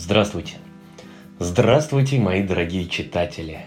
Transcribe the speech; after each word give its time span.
Здравствуйте. 0.00 0.58
Здравствуйте, 1.40 2.20
мои 2.20 2.44
дорогие 2.44 2.86
читатели. 2.86 3.62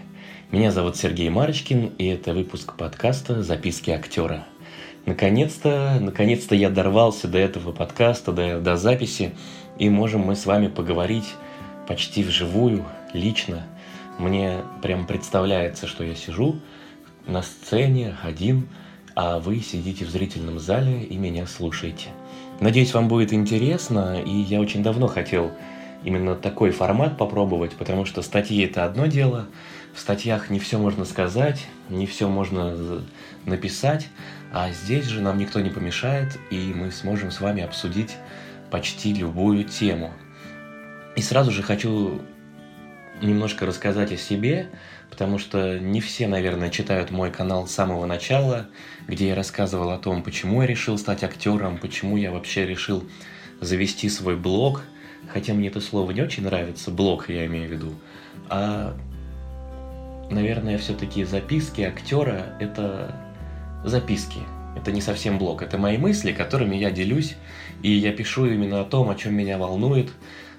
Меня 0.50 0.70
зовут 0.70 0.96
Сергей 0.96 1.28
Марочкин, 1.28 1.92
и 1.98 2.06
это 2.06 2.32
выпуск 2.32 2.74
подкаста 2.74 3.42
«Записки 3.42 3.90
актера». 3.90 4.46
Наконец-то, 5.04 5.98
наконец-то 6.00 6.54
я 6.54 6.70
дорвался 6.70 7.28
до 7.28 7.36
этого 7.36 7.72
подкаста, 7.72 8.32
до, 8.32 8.60
до 8.60 8.78
записи, 8.78 9.34
и 9.78 9.90
можем 9.90 10.22
мы 10.22 10.34
с 10.34 10.46
вами 10.46 10.68
поговорить 10.68 11.34
почти 11.86 12.22
вживую, 12.22 12.86
лично. 13.12 13.66
Мне 14.18 14.62
прям 14.82 15.06
представляется, 15.06 15.86
что 15.86 16.02
я 16.02 16.14
сижу 16.14 16.56
на 17.26 17.42
сцене 17.42 18.16
один, 18.22 18.68
а 19.14 19.38
вы 19.38 19.60
сидите 19.60 20.06
в 20.06 20.08
зрительном 20.08 20.60
зале 20.60 21.02
и 21.02 21.14
меня 21.18 21.46
слушаете. 21.46 22.08
Надеюсь, 22.58 22.94
вам 22.94 23.08
будет 23.08 23.34
интересно, 23.34 24.18
и 24.18 24.30
я 24.30 24.62
очень 24.62 24.82
давно 24.82 25.08
хотел 25.08 25.52
именно 26.04 26.34
такой 26.34 26.70
формат 26.70 27.16
попробовать, 27.16 27.72
потому 27.72 28.04
что 28.04 28.22
статьи 28.22 28.64
это 28.64 28.84
одно 28.84 29.06
дело, 29.06 29.46
в 29.94 30.00
статьях 30.00 30.50
не 30.50 30.58
все 30.58 30.78
можно 30.78 31.04
сказать, 31.04 31.66
не 31.88 32.06
все 32.06 32.28
можно 32.28 33.02
написать, 33.44 34.08
а 34.52 34.70
здесь 34.70 35.06
же 35.06 35.20
нам 35.20 35.38
никто 35.38 35.60
не 35.60 35.70
помешает, 35.70 36.38
и 36.50 36.72
мы 36.74 36.90
сможем 36.90 37.30
с 37.30 37.40
вами 37.40 37.62
обсудить 37.62 38.16
почти 38.70 39.12
любую 39.12 39.64
тему. 39.64 40.12
И 41.16 41.22
сразу 41.22 41.50
же 41.50 41.62
хочу 41.62 42.20
немножко 43.20 43.66
рассказать 43.66 44.12
о 44.12 44.16
себе, 44.16 44.68
потому 45.10 45.38
что 45.38 45.78
не 45.78 46.00
все, 46.00 46.26
наверное, 46.26 46.70
читают 46.70 47.10
мой 47.10 47.30
канал 47.30 47.66
с 47.66 47.72
самого 47.72 48.06
начала, 48.06 48.66
где 49.06 49.28
я 49.28 49.34
рассказывал 49.34 49.90
о 49.90 49.98
том, 49.98 50.22
почему 50.22 50.62
я 50.62 50.66
решил 50.66 50.98
стать 50.98 51.22
актером, 51.22 51.78
почему 51.78 52.16
я 52.16 52.30
вообще 52.30 52.66
решил 52.66 53.04
завести 53.60 54.08
свой 54.08 54.36
блог, 54.36 54.82
хотя 55.32 55.54
мне 55.54 55.68
это 55.68 55.80
слово 55.80 56.10
не 56.10 56.20
очень 56.20 56.44
нравится, 56.44 56.90
блог 56.90 57.28
я 57.28 57.46
имею 57.46 57.68
в 57.68 57.72
виду, 57.72 57.94
а, 58.48 58.94
наверное, 60.30 60.78
все-таки 60.78 61.24
записки 61.24 61.80
актера– 61.80 62.56
это 62.60 63.14
записки, 63.84 64.40
это 64.76 64.92
не 64.92 65.00
совсем 65.00 65.38
блог, 65.38 65.62
это 65.62 65.78
мои 65.78 65.96
мысли, 65.96 66.32
которыми 66.32 66.76
я 66.76 66.90
делюсь, 66.90 67.36
и 67.82 67.90
я 67.90 68.12
пишу 68.12 68.46
именно 68.46 68.80
о 68.80 68.84
том, 68.84 69.08
о 69.08 69.14
чем 69.14 69.34
меня 69.34 69.58
волнует, 69.58 70.10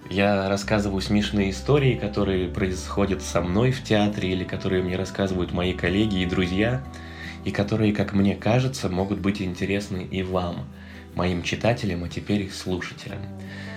я 0.09 0.49
рассказываю 0.49 1.01
смешные 1.01 1.51
истории, 1.51 1.95
которые 1.95 2.49
происходят 2.49 3.21
со 3.21 3.41
мной 3.41 3.71
в 3.71 3.83
театре 3.83 4.31
или 4.31 4.43
которые 4.43 4.83
мне 4.83 4.97
рассказывают 4.97 5.53
мои 5.53 5.73
коллеги 5.73 6.21
и 6.21 6.25
друзья, 6.25 6.83
и 7.45 7.51
которые, 7.51 7.93
как 7.93 8.13
мне 8.13 8.35
кажется, 8.35 8.89
могут 8.89 9.19
быть 9.19 9.41
интересны 9.41 10.07
и 10.09 10.23
вам, 10.23 10.67
моим 11.15 11.43
читателям, 11.43 12.03
а 12.03 12.09
теперь 12.09 12.41
и 12.41 12.49
слушателям. 12.49 13.19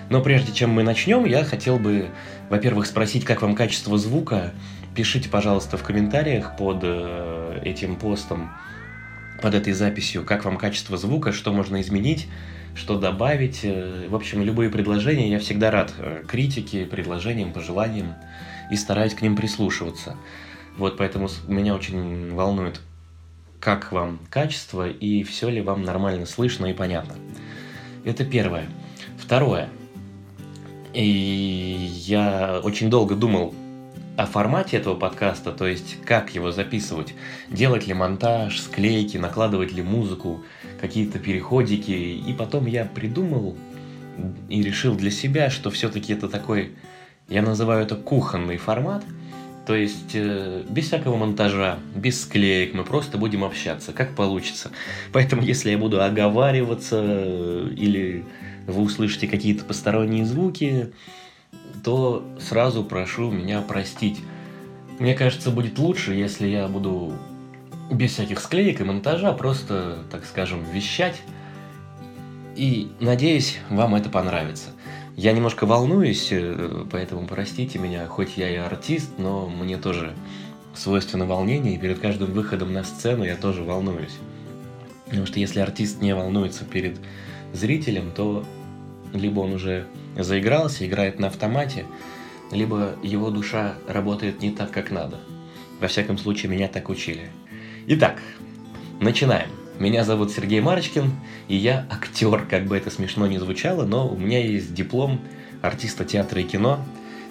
Но 0.08 0.22
прежде 0.22 0.52
чем 0.52 0.70
мы 0.70 0.82
начнем, 0.82 1.24
я 1.24 1.44
хотел 1.44 1.78
бы, 1.78 2.08
во-первых, 2.48 2.86
спросить, 2.86 3.24
как 3.24 3.42
вам 3.42 3.54
качество 3.54 3.98
звука. 3.98 4.52
Пишите, 4.94 5.28
пожалуйста, 5.28 5.76
в 5.76 5.82
комментариях 5.82 6.56
под 6.56 6.80
э, 6.82 7.60
этим 7.64 7.96
постом, 7.96 8.50
под 9.42 9.54
этой 9.54 9.72
записью, 9.72 10.24
как 10.24 10.44
вам 10.44 10.56
качество 10.56 10.96
звука, 10.96 11.32
что 11.32 11.52
можно 11.52 11.80
изменить 11.80 12.28
что 12.76 12.98
добавить. 12.98 13.60
Э, 13.64 14.06
в 14.08 14.14
общем, 14.14 14.42
любые 14.42 14.70
предложения, 14.70 15.30
я 15.30 15.38
всегда 15.40 15.70
рад 15.70 15.92
э, 15.98 16.22
критике, 16.28 16.86
предложениям, 16.86 17.52
пожеланиям 17.52 18.14
и 18.70 18.76
стараюсь 18.76 19.14
к 19.14 19.22
ним 19.22 19.34
прислушиваться. 19.34 20.16
Вот 20.76 20.98
поэтому 20.98 21.28
меня 21.48 21.74
очень 21.74 22.34
волнует, 22.34 22.80
как 23.60 23.92
вам 23.92 24.20
качество 24.30 24.88
и 24.88 25.22
все 25.22 25.48
ли 25.48 25.62
вам 25.62 25.82
нормально 25.82 26.26
слышно 26.26 26.66
и 26.66 26.74
понятно. 26.74 27.14
Это 28.04 28.24
первое. 28.24 28.66
Второе. 29.18 29.68
И 30.96 31.90
я 32.06 32.62
очень 32.64 32.88
долго 32.88 33.14
думал 33.14 33.54
о 34.16 34.24
формате 34.24 34.78
этого 34.78 34.94
подкаста, 34.94 35.52
то 35.52 35.66
есть 35.66 36.00
как 36.06 36.34
его 36.34 36.52
записывать, 36.52 37.12
делать 37.50 37.86
ли 37.86 37.92
монтаж, 37.92 38.58
склейки, 38.58 39.18
накладывать 39.18 39.74
ли 39.74 39.82
музыку, 39.82 40.42
какие-то 40.80 41.18
переходики. 41.18 41.92
И 41.92 42.32
потом 42.32 42.64
я 42.64 42.86
придумал 42.86 43.58
и 44.48 44.62
решил 44.62 44.94
для 44.94 45.10
себя, 45.10 45.50
что 45.50 45.70
все-таки 45.70 46.14
это 46.14 46.28
такой, 46.28 46.76
я 47.28 47.42
называю 47.42 47.82
это 47.82 47.96
кухонный 47.96 48.56
формат. 48.56 49.04
То 49.66 49.74
есть 49.74 50.12
э, 50.14 50.62
без 50.68 50.86
всякого 50.86 51.16
монтажа, 51.16 51.80
без 51.94 52.22
склеек, 52.22 52.72
мы 52.72 52.84
просто 52.84 53.18
будем 53.18 53.42
общаться, 53.42 53.92
как 53.92 54.14
получится. 54.14 54.70
Поэтому 55.12 55.42
если 55.42 55.70
я 55.70 55.78
буду 55.78 56.00
оговариваться 56.00 57.02
э, 57.02 57.70
или 57.76 58.24
вы 58.68 58.82
услышите 58.82 59.26
какие-то 59.26 59.64
посторонние 59.64 60.24
звуки, 60.24 60.92
то 61.82 62.24
сразу 62.38 62.84
прошу 62.84 63.32
меня 63.32 63.60
простить. 63.60 64.20
Мне 65.00 65.14
кажется, 65.14 65.50
будет 65.50 65.78
лучше, 65.78 66.14
если 66.14 66.46
я 66.46 66.68
буду 66.68 67.12
без 67.90 68.12
всяких 68.12 68.38
склеек 68.38 68.80
и 68.80 68.84
монтажа, 68.84 69.32
просто, 69.32 69.98
так 70.12 70.24
скажем, 70.24 70.64
вещать. 70.72 71.20
И 72.54 72.92
надеюсь, 73.00 73.58
вам 73.68 73.96
это 73.96 74.10
понравится. 74.10 74.70
Я 75.16 75.32
немножко 75.32 75.64
волнуюсь, 75.64 76.28
э, 76.30 76.84
поэтому 76.92 77.26
простите 77.26 77.78
меня, 77.78 78.06
хоть 78.06 78.36
я 78.36 78.50
и 78.50 78.56
артист, 78.56 79.12
но 79.16 79.48
мне 79.48 79.78
тоже 79.78 80.12
свойственно 80.74 81.24
волнение, 81.24 81.74
и 81.74 81.78
перед 81.78 81.98
каждым 82.00 82.32
выходом 82.32 82.74
на 82.74 82.84
сцену 82.84 83.24
я 83.24 83.34
тоже 83.36 83.62
волнуюсь. 83.62 84.18
Потому 85.06 85.24
что 85.24 85.40
если 85.40 85.60
артист 85.60 86.02
не 86.02 86.14
волнуется 86.14 86.66
перед 86.66 86.98
зрителем, 87.54 88.12
то 88.14 88.44
либо 89.14 89.40
он 89.40 89.54
уже 89.54 89.86
заигрался, 90.18 90.86
играет 90.86 91.18
на 91.18 91.28
автомате, 91.28 91.86
либо 92.52 92.94
его 93.02 93.30
душа 93.30 93.76
работает 93.88 94.42
не 94.42 94.50
так, 94.50 94.70
как 94.70 94.90
надо. 94.90 95.18
Во 95.80 95.88
всяком 95.88 96.18
случае, 96.18 96.52
меня 96.52 96.68
так 96.68 96.90
учили. 96.90 97.30
Итак, 97.86 98.20
начинаем. 99.00 99.48
Меня 99.78 100.04
зовут 100.04 100.32
Сергей 100.32 100.60
Марочкин, 100.60 101.12
и 101.48 101.56
я 101.56 101.86
актер, 101.90 102.46
как 102.46 102.64
бы 102.64 102.78
это 102.78 102.90
смешно 102.90 103.26
ни 103.26 103.36
звучало, 103.36 103.84
но 103.84 104.08
у 104.08 104.16
меня 104.16 104.42
есть 104.42 104.72
диплом 104.72 105.20
артиста 105.60 106.06
театра 106.06 106.40
и 106.40 106.44
кино 106.44 106.80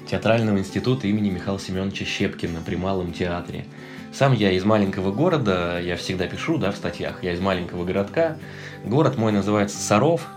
Театрального 0.08 0.60
института 0.60 1.08
имени 1.08 1.32
Михаила 1.32 1.60
Семеновича 1.60 2.06
Щепкина 2.06 2.62
при 2.64 2.76
Малом 2.76 3.14
театре. 3.14 3.66
Сам 4.14 4.34
я 4.34 4.52
из 4.52 4.64
маленького 4.64 5.12
города, 5.12 5.80
я 5.82 5.98
всегда 5.98 6.28
пишу, 6.28 6.60
да, 6.60 6.72
в 6.72 6.76
статьях, 6.76 7.24
я 7.24 7.34
из 7.34 7.40
маленького 7.40 7.84
городка. 7.84 8.38
Город 8.84 9.18
мой 9.18 9.32
называется 9.32 9.78
Саров, 9.78 10.28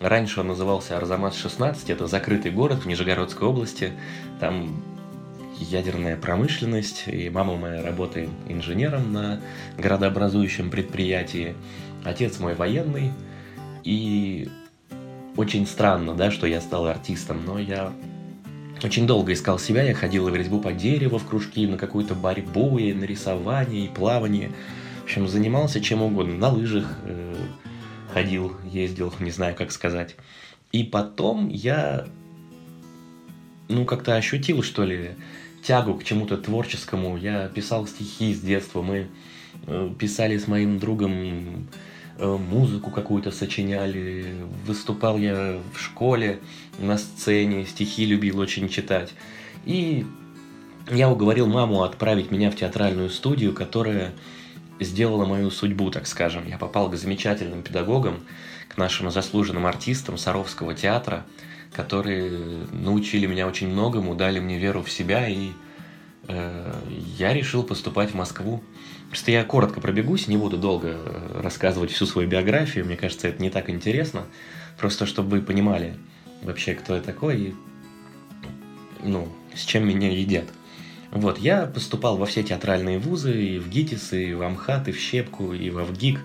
Раньше 0.00 0.40
он 0.40 0.46
назывался 0.46 0.96
Арзамас-16, 0.96 1.92
это 1.92 2.06
закрытый 2.06 2.50
город 2.50 2.84
в 2.84 2.86
Нижегородской 2.86 3.46
области. 3.46 3.92
Там 4.40 4.82
ядерная 5.60 6.16
промышленность, 6.16 7.04
и 7.06 7.30
мама 7.30 7.56
моя 7.56 7.82
работает 7.82 8.30
инженером 8.48 9.12
на 9.12 9.40
городообразующем 9.78 10.70
предприятии. 10.70 11.54
Отец 12.04 12.38
мой 12.38 12.54
военный, 12.54 13.12
и 13.84 14.48
очень 15.36 15.66
странно, 15.66 16.14
да, 16.14 16.30
что 16.30 16.46
я 16.46 16.60
стал 16.60 16.86
артистом, 16.86 17.42
но 17.46 17.58
я 17.58 17.92
очень 18.82 19.06
долго 19.06 19.32
искал 19.32 19.58
себя, 19.58 19.82
я 19.82 19.94
ходил 19.94 20.28
в 20.28 20.34
резьбу 20.34 20.60
по 20.60 20.72
дереву, 20.72 21.18
в 21.18 21.26
кружки, 21.26 21.66
на 21.66 21.76
какую-то 21.76 22.14
борьбу, 22.14 22.78
и 22.78 22.92
на 22.92 23.04
рисование, 23.04 23.84
и 23.84 23.88
плавание. 23.88 24.52
В 25.00 25.04
общем, 25.04 25.28
занимался 25.28 25.80
чем 25.80 26.02
угодно, 26.02 26.34
на 26.36 26.48
лыжах 26.48 26.86
э, 27.04 27.36
ходил, 28.12 28.56
ездил, 28.64 29.12
не 29.20 29.30
знаю, 29.30 29.54
как 29.54 29.72
сказать. 29.72 30.16
И 30.72 30.84
потом 30.84 31.48
я, 31.48 32.06
ну, 33.68 33.84
как-то 33.84 34.14
ощутил, 34.14 34.62
что 34.62 34.84
ли, 34.84 35.10
тягу 35.62 35.94
к 35.94 36.04
чему-то 36.04 36.36
творческому. 36.36 37.16
Я 37.16 37.48
писал 37.48 37.86
стихи 37.86 38.34
с 38.34 38.40
детства, 38.40 38.82
мы 38.82 39.08
э, 39.66 39.90
писали 39.98 40.38
с 40.38 40.46
моим 40.46 40.78
другом 40.78 41.68
э, 42.18 42.36
музыку 42.36 42.90
какую-то 42.90 43.30
сочиняли. 43.30 44.34
Выступал 44.66 45.18
я 45.18 45.60
в 45.74 45.80
школе 45.80 46.40
на 46.78 46.98
сцене, 46.98 47.66
стихи 47.66 48.06
любил 48.06 48.38
очень 48.38 48.68
читать. 48.68 49.12
И 49.64 50.06
я 50.90 51.10
уговорил 51.10 51.46
маму 51.46 51.82
отправить 51.82 52.30
меня 52.30 52.50
в 52.50 52.56
театральную 52.56 53.10
студию, 53.10 53.52
которая 53.52 54.12
сделала 54.80 55.26
мою 55.26 55.50
судьбу, 55.50 55.90
так 55.90 56.06
скажем. 56.06 56.48
Я 56.48 56.56
попал 56.56 56.90
к 56.90 56.96
замечательным 56.96 57.62
педагогам, 57.62 58.20
к 58.68 58.78
нашим 58.78 59.10
заслуженным 59.10 59.66
артистам 59.66 60.16
Саровского 60.16 60.74
театра– 60.74 61.26
которые 61.72 62.66
научили 62.72 63.26
меня 63.26 63.46
очень 63.46 63.68
многому, 63.68 64.14
дали 64.14 64.40
мне 64.40 64.58
веру 64.58 64.82
в 64.82 64.90
себя, 64.90 65.28
и 65.28 65.50
э, 66.28 66.74
я 67.18 67.32
решил 67.32 67.62
поступать 67.62 68.10
в 68.10 68.14
Москву. 68.14 68.62
Просто 69.08 69.30
я 69.32 69.44
коротко 69.44 69.80
пробегусь, 69.80 70.28
не 70.28 70.36
буду 70.36 70.56
долго 70.56 70.88
э, 70.88 71.40
рассказывать 71.42 71.90
всю 71.90 72.06
свою 72.06 72.28
биографию, 72.28 72.84
мне 72.84 72.96
кажется, 72.96 73.28
это 73.28 73.42
не 73.42 73.50
так 73.50 73.70
интересно, 73.70 74.24
просто 74.78 75.06
чтобы 75.06 75.30
вы 75.30 75.42
понимали 75.42 75.94
вообще, 76.42 76.74
кто 76.74 76.96
я 76.96 77.02
такой 77.02 77.40
и 77.40 77.54
ну, 79.02 79.28
с 79.54 79.64
чем 79.64 79.86
меня 79.86 80.10
едят. 80.10 80.46
Вот, 81.10 81.38
я 81.38 81.66
поступал 81.66 82.16
во 82.16 82.26
все 82.26 82.42
театральные 82.42 82.98
вузы, 82.98 83.44
и 83.44 83.58
в 83.58 83.68
ГИТИС, 83.68 84.12
и 84.12 84.34
в 84.34 84.42
Амхат, 84.42 84.88
и 84.88 84.92
в 84.92 84.98
Щепку, 84.98 85.52
и 85.52 85.70
в 85.70 85.78
Авгик, 85.78 86.20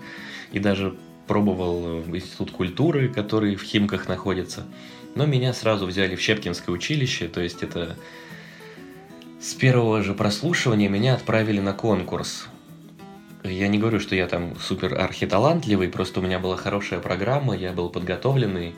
и 0.52 0.60
даже 0.60 0.94
пробовал 1.26 2.00
в 2.02 2.16
Институт 2.16 2.52
культуры, 2.52 3.08
который 3.08 3.56
в 3.56 3.62
Химках 3.62 4.08
находится. 4.08 4.64
Но 5.16 5.24
меня 5.24 5.54
сразу 5.54 5.86
взяли 5.86 6.14
в 6.14 6.20
Щепкинское 6.20 6.74
училище, 6.74 7.26
то 7.26 7.40
есть 7.40 7.62
это 7.62 7.96
с 9.40 9.54
первого 9.54 10.02
же 10.02 10.12
прослушивания 10.12 10.90
меня 10.90 11.14
отправили 11.14 11.58
на 11.58 11.72
конкурс. 11.72 12.48
Я 13.42 13.68
не 13.68 13.78
говорю, 13.78 13.98
что 13.98 14.14
я 14.14 14.26
там 14.26 14.56
супер 14.60 14.94
архиталантливый, 15.00 15.88
просто 15.88 16.20
у 16.20 16.22
меня 16.22 16.38
была 16.38 16.56
хорошая 16.56 17.00
программа, 17.00 17.56
я 17.56 17.72
был 17.72 17.88
подготовленный, 17.88 18.74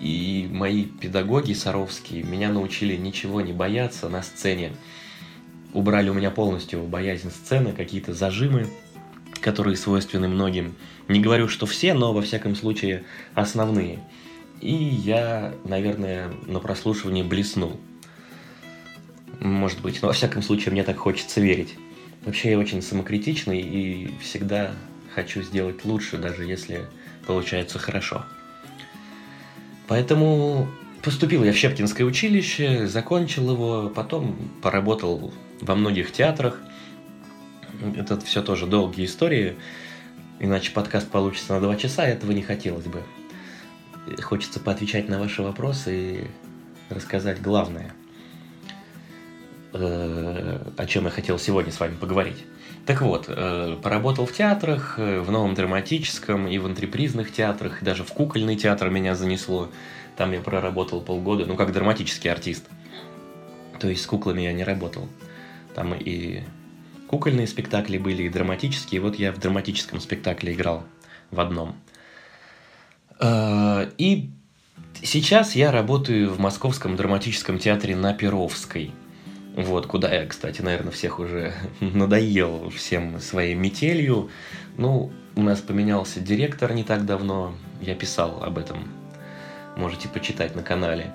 и 0.00 0.46
мои 0.52 0.84
педагоги 0.84 1.54
саровские 1.54 2.24
меня 2.24 2.50
научили 2.50 2.96
ничего 2.96 3.40
не 3.40 3.54
бояться 3.54 4.10
на 4.10 4.22
сцене. 4.22 4.72
Убрали 5.72 6.10
у 6.10 6.14
меня 6.14 6.30
полностью 6.30 6.82
боязнь 6.82 7.30
сцены, 7.30 7.72
какие-то 7.72 8.12
зажимы, 8.12 8.66
которые 9.40 9.78
свойственны 9.78 10.28
многим. 10.28 10.74
Не 11.08 11.20
говорю, 11.20 11.48
что 11.48 11.64
все, 11.64 11.94
но 11.94 12.12
во 12.12 12.20
всяком 12.20 12.54
случае 12.54 13.04
основные. 13.34 14.00
И 14.60 14.72
я, 14.74 15.54
наверное, 15.64 16.30
на 16.46 16.60
прослушивании 16.60 17.22
блеснул. 17.22 17.80
Может 19.40 19.80
быть, 19.80 20.02
но 20.02 20.08
во 20.08 20.14
всяком 20.14 20.42
случае 20.42 20.72
мне 20.72 20.84
так 20.84 20.98
хочется 20.98 21.40
верить. 21.40 21.76
Вообще 22.24 22.50
я 22.50 22.58
очень 22.58 22.82
самокритичный 22.82 23.60
и 23.60 24.14
всегда 24.20 24.72
хочу 25.14 25.42
сделать 25.42 25.84
лучше, 25.84 26.18
даже 26.18 26.44
если 26.44 26.84
получается 27.26 27.78
хорошо. 27.78 28.24
Поэтому 29.88 30.68
поступил 31.02 31.42
я 31.42 31.52
в 31.52 31.56
Щепкинское 31.56 32.06
училище, 32.06 32.86
закончил 32.86 33.50
его, 33.50 33.88
потом 33.88 34.36
поработал 34.62 35.32
во 35.62 35.74
многих 35.74 36.12
театрах. 36.12 36.60
Это 37.96 38.20
все 38.20 38.42
тоже 38.42 38.66
долгие 38.66 39.06
истории, 39.06 39.56
иначе 40.38 40.70
подкаст 40.72 41.08
получится 41.08 41.54
на 41.54 41.60
два 41.60 41.76
часа, 41.76 42.06
этого 42.06 42.32
не 42.32 42.42
хотелось 42.42 42.84
бы. 42.84 43.02
Хочется 44.22 44.60
поотвечать 44.60 45.08
на 45.08 45.18
ваши 45.18 45.42
вопросы 45.42 45.96
и 45.96 46.30
рассказать 46.88 47.40
главное, 47.40 47.92
э, 49.72 50.58
о 50.76 50.86
чем 50.86 51.04
я 51.04 51.10
хотел 51.10 51.38
сегодня 51.38 51.72
с 51.72 51.78
вами 51.78 51.94
поговорить. 51.94 52.44
Так 52.86 53.02
вот, 53.02 53.26
э, 53.28 53.76
поработал 53.82 54.26
в 54.26 54.32
театрах, 54.32 54.94
э, 54.98 55.20
в 55.20 55.30
новом 55.30 55.54
драматическом 55.54 56.48
и 56.48 56.58
в 56.58 56.66
антрепризных 56.66 57.32
театрах, 57.32 57.82
и 57.82 57.84
даже 57.84 58.04
в 58.04 58.12
кукольный 58.12 58.56
театр 58.56 58.90
меня 58.90 59.14
занесло. 59.14 59.70
Там 60.16 60.32
я 60.32 60.40
проработал 60.40 61.00
полгода, 61.00 61.46
ну, 61.46 61.56
как 61.56 61.72
драматический 61.72 62.30
артист. 62.30 62.64
То 63.78 63.88
есть 63.88 64.02
с 64.02 64.06
куклами 64.06 64.42
я 64.42 64.52
не 64.52 64.64
работал. 64.64 65.08
Там 65.74 65.94
и 65.94 66.42
кукольные 67.06 67.46
спектакли 67.46 67.98
были, 67.98 68.24
и 68.24 68.28
драматические. 68.28 69.00
И 69.00 69.02
вот 69.02 69.16
я 69.16 69.32
в 69.32 69.38
драматическом 69.38 70.00
спектакле 70.00 70.52
играл 70.52 70.84
в 71.30 71.40
одном. 71.40 71.76
Э, 73.20 73.90
и 73.98 74.30
сейчас 75.02 75.54
я 75.54 75.70
работаю 75.70 76.30
в 76.32 76.40
Московском 76.40 76.96
драматическом 76.96 77.58
театре 77.58 77.96
на 77.96 78.12
Перовской– 78.12 78.92
вот, 79.56 79.86
куда 79.86 80.12
я, 80.12 80.26
кстати, 80.26 80.62
наверное, 80.62 80.92
всех 80.92 81.18
уже 81.18 81.52
надоел 81.80 82.70
всем 82.70 83.20
своей 83.20 83.54
метелью. 83.54 84.30
Ну, 84.76 85.10
у 85.36 85.42
нас 85.42 85.60
поменялся 85.60 86.20
директор 86.20 86.72
не 86.72 86.84
так 86.84 87.04
давно, 87.04 87.54
я 87.80 87.94
писал 87.94 88.42
об 88.42 88.58
этом, 88.58 88.88
можете 89.76 90.08
почитать 90.08 90.54
на 90.54 90.62
канале. 90.62 91.12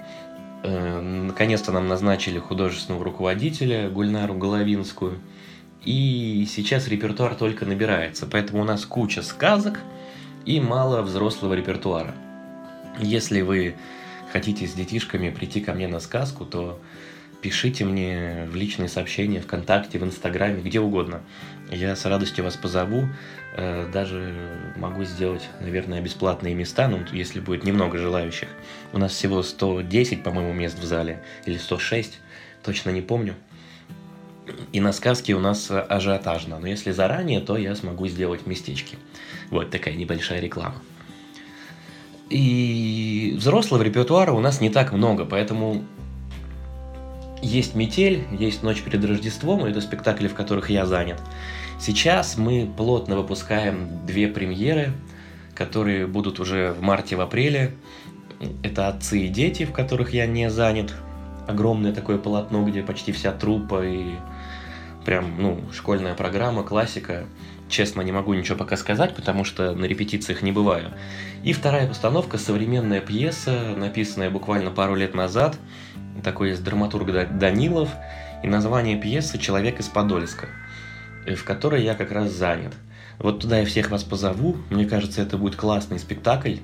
Э, 0.64 1.00
наконец-то 1.00 1.72
нам 1.72 1.88
назначили 1.88 2.40
художественного 2.40 3.06
руководителя 3.06 3.90
Гульнару 3.90 4.34
Головинскую. 4.34 5.20
И 5.84 6.48
сейчас 6.50 6.88
репертуар 6.88 7.36
только 7.36 7.66
набирается, 7.66 8.26
поэтому 8.26 8.64
у 8.64 8.66
нас 8.66 8.86
куча 8.86 9.22
сказок 9.22 9.80
и 10.46 10.60
мало 10.60 11.02
взрослого 11.02 11.54
репертуара. 11.54 12.14
Если 13.00 13.42
вы 13.42 13.76
хотите 14.32 14.68
с 14.68 14.74
детишками 14.74 15.30
прийти 15.30 15.62
ко 15.62 15.74
мне 15.74 15.88
на 15.88 16.00
сказку, 16.00 16.46
то 16.46 16.80
пишите 17.42 17.86
мне 17.86 18.48
в 18.50 18.56
личные 18.56 18.90
сообщения, 18.90 19.42
ВКонтакте, 19.42 20.00
в 20.00 20.04
Инстаграме, 20.04 20.62
где 20.62 20.80
угодно. 20.80 21.22
Я 21.72 21.96
с 21.96 22.06
радостью 22.06 22.44
вас 22.44 22.56
позову. 22.56 23.08
Э, 23.56 23.90
даже 23.92 24.34
могу 24.76 25.04
сделать, 25.04 25.48
наверное, 25.62 26.02
бесплатные 26.02 26.56
места, 26.56 26.88
ну, 26.88 27.00
если 27.12 27.40
будет 27.40 27.64
немного 27.64 27.98
желающих. 27.98 28.50
У 28.94 28.98
нас 28.98 29.12
всего 29.12 29.44
110, 29.44 30.24
по-моему, 30.24 30.54
мест 30.54 30.78
в 30.80 30.84
зале, 30.84 31.22
или 31.46 31.58
106, 31.58 32.20
точно 32.64 32.90
не 32.92 33.02
помню. 33.02 33.36
И 34.72 34.80
на 34.80 34.94
сказке 34.94 35.34
у 35.34 35.40
нас 35.40 35.72
ажиотажно, 35.72 36.60
но 36.60 36.68
если 36.68 36.92
заранее, 36.92 37.40
то 37.40 37.58
я 37.58 37.76
смогу 37.76 38.08
сделать 38.08 38.46
местечки. 38.46 38.98
Вот 39.50 39.72
такая 39.72 39.96
небольшая 39.96 40.40
реклама. 40.40 40.76
И 42.30 43.36
взрослого 43.38 43.84
репертуара 43.84 44.32
у 44.32 44.40
нас 44.40 44.62
не 44.62 44.70
так 44.70 44.94
много, 44.94 45.26
поэтому 45.26 45.84
есть 47.42 47.76
«Метель», 47.76 48.24
есть 48.32 48.64
«Ночь 48.64 48.82
перед 48.82 49.06
Рождеством», 49.06 49.66
это 49.66 49.82
спектакли, 49.82 50.28
в 50.28 50.34
которых 50.34 50.70
я 50.70 50.86
занят. 50.86 51.22
Сейчас 51.80 52.38
мы 52.38 52.68
плотно 52.76 53.16
выпускаем 53.16 54.06
две 54.06 54.28
премьеры, 54.28 54.94
которые 55.54 56.08
будут 56.08 56.40
уже 56.40 56.72
в 56.74 56.82
марте, 56.82 57.16
в 57.16 57.22
апреле. 57.22 57.76
Это 58.64 58.88
«Отцы 58.88 59.26
и 59.26 59.28
дети», 59.28 59.66
в 59.66 59.72
которых 59.72 60.14
я 60.14 60.26
не 60.26 60.50
занят. 60.50 60.94
Огромное 61.48 61.94
такое 61.94 62.18
полотно, 62.18 62.66
где 62.66 62.82
почти 62.82 63.12
вся 63.12 63.32
трупа 63.32 63.86
и 63.86 64.16
прям, 65.06 65.42
ну, 65.42 65.62
школьная 65.72 66.16
программа, 66.16 66.64
классика. 66.64 67.26
Честно, 67.70 68.02
не 68.02 68.12
могу 68.12 68.34
ничего 68.34 68.58
пока 68.58 68.78
сказать, 68.78 69.16
потому 69.16 69.44
что 69.44 69.74
на 69.74 69.86
репетициях 69.86 70.42
не 70.42 70.52
бываю. 70.52 70.92
И 71.44 71.54
вторая 71.54 71.88
постановка– 71.88 72.38
современная 72.40 73.02
пьеса, 73.02 73.74
написанная 73.76 74.30
буквально 74.30 74.72
пару 74.72 74.96
лет 74.96 75.14
назад– 75.16 75.58
такой 76.24 76.50
есть 76.50 76.64
драматург 76.64 77.08
Данилов, 77.38 77.90
и 78.44 78.48
название 78.48 79.00
пьесы 79.00 79.38
«Человек 79.38 79.80
из 79.80 79.88
Подольска», 79.88 80.48
э, 81.26 81.36
в 81.36 81.44
которой 81.44 81.84
я 81.84 81.96
как 81.96 82.12
раз 82.12 82.32
занят. 82.32 82.74
Вот 83.18 83.40
туда 83.40 83.60
я 83.60 83.66
всех 83.66 83.90
вас 83.90 84.04
позову, 84.04 84.58
мне 84.70 84.86
кажется, 84.86 85.22
это 85.22 85.38
будет 85.38 85.56
классный 85.56 86.00
спектакль, 86.00 86.58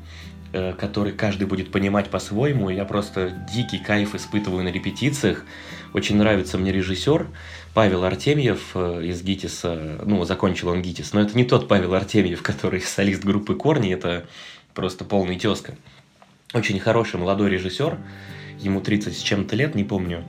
э, 0.54 0.74
который 0.74 1.14
каждый 1.14 1.48
будет 1.48 1.72
понимать 1.72 2.10
по-своему. 2.10 2.70
Я 2.70 2.86
просто 2.86 3.30
дикий 3.54 3.80
кайф 3.80 4.16
испытываю 4.16 4.64
на 4.64 4.70
репетициях. 4.70 5.46
Очень 5.94 6.18
нравится 6.18 6.58
мне 6.58 6.72
режиссер 6.72 7.28
Павел 7.74 8.04
Артемьев 8.04 8.72
э, 8.76 9.06
из 9.06 9.22
ГИТИСа. 9.24 10.02
Ну, 10.06 10.24
закончил 10.26 10.70
он 10.70 10.82
ГИТИС, 10.82 11.14
но 11.14 11.22
это 11.22 11.38
не 11.38 11.46
тот 11.46 11.68
Павел 11.68 11.94
Артемьев, 11.94 12.42
который 12.44 12.82
солист 12.82 13.24
группы 13.24 13.56
Корни, 13.56 13.94
это 13.94 14.26
просто 14.74 15.06
полный 15.06 15.40
тезка. 15.40 15.76
Очень 16.54 16.80
хороший 16.80 17.20
молодой 17.20 17.50
режиссер 17.50 17.98
ему 18.60 18.82
30 18.82 19.18
с 19.18 19.22
чем-то 19.22 19.56
лет, 19.56 19.76
не 19.76 19.84
помню. 19.84 20.24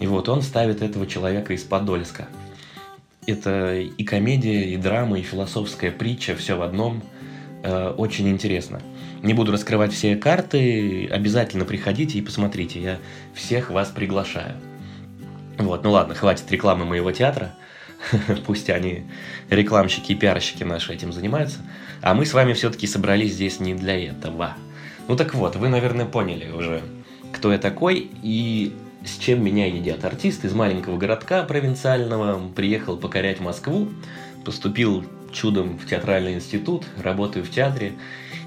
И 0.00 0.06
вот 0.06 0.28
он 0.28 0.42
ставит 0.42 0.82
этого 0.82 1.06
человека 1.06 1.52
из 1.52 1.62
Подольска. 1.62 2.28
Это 3.26 3.74
и 3.74 4.04
комедия, 4.04 4.72
и 4.72 4.76
драма, 4.76 5.18
и 5.18 5.22
философская 5.22 5.90
притча, 5.90 6.36
все 6.36 6.56
в 6.56 6.62
одном. 6.62 7.02
Э, 7.64 7.90
очень 7.90 8.28
интересно. 8.28 8.80
Не 9.22 9.34
буду 9.34 9.50
раскрывать 9.50 9.92
все 9.92 10.14
карты, 10.14 11.08
обязательно 11.10 11.64
приходите 11.64 12.18
и 12.18 12.22
посмотрите, 12.22 12.80
я 12.80 12.98
всех 13.34 13.70
вас 13.70 13.88
приглашаю. 13.88 14.54
Вот, 15.58 15.84
ну 15.84 15.90
ладно, 15.90 16.14
хватит 16.14 16.50
рекламы 16.50 16.84
моего 16.84 17.12
театра. 17.12 17.54
Пусть 18.46 18.68
они, 18.70 19.04
рекламщики 19.48 20.12
и 20.12 20.14
пиарщики 20.14 20.64
наши, 20.64 20.92
этим 20.92 21.12
занимаются. 21.12 21.58
А 22.02 22.14
мы 22.14 22.26
с 22.26 22.34
вами 22.34 22.52
все-таки 22.52 22.86
собрались 22.86 23.32
здесь 23.34 23.58
не 23.60 23.74
для 23.74 23.98
этого. 24.10 24.54
Ну 25.08 25.16
так 25.16 25.34
вот, 25.34 25.56
вы, 25.56 25.68
наверное, 25.68 26.06
поняли 26.06 26.50
уже, 26.50 26.82
кто 27.32 27.52
я 27.52 27.58
такой 27.58 28.10
и 28.22 28.74
с 29.04 29.18
чем 29.18 29.42
меня 29.42 29.66
едят. 29.66 30.04
Артист 30.04 30.44
из 30.44 30.52
маленького 30.52 30.98
городка 30.98 31.42
провинциального, 31.44 32.48
приехал 32.54 32.96
покорять 32.96 33.40
Москву, 33.40 33.88
поступил 34.44 35.04
чудом 35.32 35.78
в 35.78 35.86
театральный 35.86 36.34
институт, 36.34 36.84
работаю 37.02 37.44
в 37.44 37.50
театре, 37.50 37.92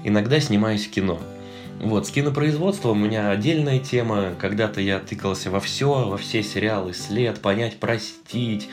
иногда 0.04 0.38
снимаюсь 0.40 0.86
в 0.86 0.90
кино. 0.90 1.20
Вот, 1.80 2.06
с 2.06 2.10
кинопроизводством 2.10 3.02
у 3.02 3.06
меня 3.06 3.30
отдельная 3.30 3.78
тема. 3.78 4.34
Когда-то 4.38 4.80
я 4.80 4.98
тыкался 5.00 5.50
во 5.50 5.60
все, 5.60 6.08
во 6.08 6.18
все 6.18 6.42
сериалы, 6.42 6.92
след, 6.92 7.40
понять, 7.40 7.80
простить, 7.80 8.68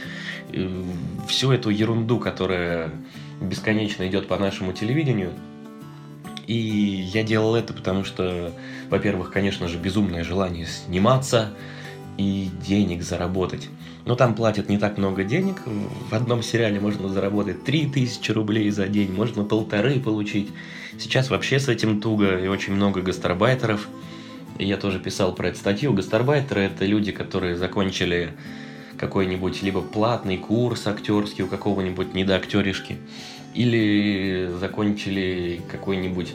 э, 0.51 0.83
всю 1.27 1.51
эту 1.51 1.69
ерунду, 1.69 2.19
которая 2.19 2.91
бесконечно 3.41 4.07
идет 4.07 4.27
по 4.27 4.37
нашему 4.37 4.73
телевидению– 4.73 5.31
и 6.47 6.53
я 6.53 7.23
делал 7.23 7.55
это, 7.55 7.73
потому 7.73 8.05
что, 8.05 8.53
во-первых, 8.89 9.31
конечно 9.31 9.67
же, 9.67 9.77
безумное 9.77 10.23
желание 10.23 10.65
сниматься 10.65 11.53
и 12.17 12.49
денег 12.65 13.03
заработать. 13.03 13.69
Но 14.05 14.15
там 14.15 14.35
платят 14.35 14.69
не 14.69 14.77
так 14.77 14.97
много 14.97 15.23
денег. 15.23 15.61
В 16.09 16.13
одном 16.13 16.41
сериале 16.41 16.79
можно 16.79 17.09
заработать 17.09 17.63
3000 17.63 18.31
рублей 18.31 18.69
за 18.71 18.87
день, 18.87 19.11
можно 19.11 19.43
полторы 19.43 19.99
получить. 19.99 20.49
Сейчас 20.99 21.29
вообще 21.29 21.59
с 21.59 21.67
этим 21.67 22.01
туго 22.01 22.39
и 22.39 22.47
очень 22.47 22.73
много 22.73 23.01
гастарбайтеров. 23.01 23.87
Я 24.57 24.77
тоже 24.77 24.99
писал 24.99 25.35
про 25.35 25.49
эту 25.49 25.59
статью. 25.59 25.93
Гастарбайтеры– 25.93 26.61
это 26.63 26.85
люди, 26.85 27.11
которые 27.11 27.55
закончили 27.55 28.31
какой-нибудь 28.97 29.61
либо 29.61 29.81
платный 29.81 30.37
курс 30.37 30.87
актерский 30.87 31.43
у 31.43 31.47
какого-нибудь 31.47 32.15
недоактеришки, 32.15 32.97
или 33.53 34.49
закончили 34.59 35.61
какой-нибудь 35.71 36.33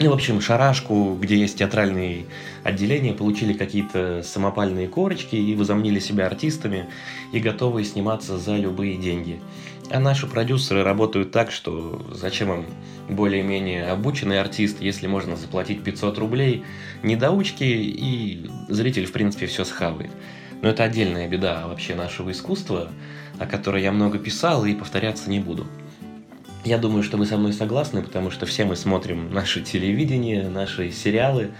ну, 0.00 0.10
в 0.10 0.12
общем, 0.12 0.40
шарашку, 0.40 1.16
где 1.20 1.36
есть 1.36 1.58
театральные 1.58 2.26
отделения, 2.64 3.12
получили 3.12 3.52
какие-то 3.52 4.22
самопальные 4.24 4.88
корочки 4.88 5.36
и 5.36 5.54
возомнили 5.54 6.00
себя 6.00 6.26
артистами 6.26 6.88
и 7.32 7.38
готовы 7.38 7.84
сниматься 7.84 8.38
за 8.38 8.56
любые 8.56 8.96
деньги. 8.96 9.40
А 9.90 10.00
наши 10.00 10.26
продюсеры 10.26 10.82
работают 10.82 11.30
так, 11.30 11.52
что 11.52 12.04
зачем 12.12 12.52
им 12.52 12.66
более-менее 13.08 13.86
обученный 13.86 14.40
артист, 14.40 14.80
если 14.80 15.06
можно 15.06 15.36
заплатить 15.36 15.84
500 15.84 16.18
рублей, 16.18 16.64
недоучки, 17.02 17.64
и 17.64 18.50
зритель, 18.68 19.06
в 19.06 19.12
принципе, 19.12 19.46
все 19.46 19.64
схавает. 19.64 20.10
Но 20.62 20.70
это 20.70 20.82
отдельная 20.84 21.28
беда 21.28 21.68
вообще 21.68 21.94
нашего 21.94 22.32
искусства, 22.32 22.90
о 23.38 23.46
которой 23.46 23.82
я 23.82 23.92
много 23.92 24.18
писал 24.18 24.64
и 24.64 24.74
повторяться 24.74 25.30
не 25.30 25.38
буду. 25.38 25.66
Я 26.64 26.78
думаю, 26.78 27.02
что 27.02 27.18
вы 27.18 27.26
со 27.26 27.36
мной 27.36 27.52
согласны, 27.52 28.00
потому 28.00 28.30
что 28.30 28.46
все 28.46 28.64
мы 28.64 28.74
смотрим 28.74 29.30
наше 29.34 29.60
телевидение, 29.60 30.48
наши 30.48 30.90
сериалы, 30.92 31.50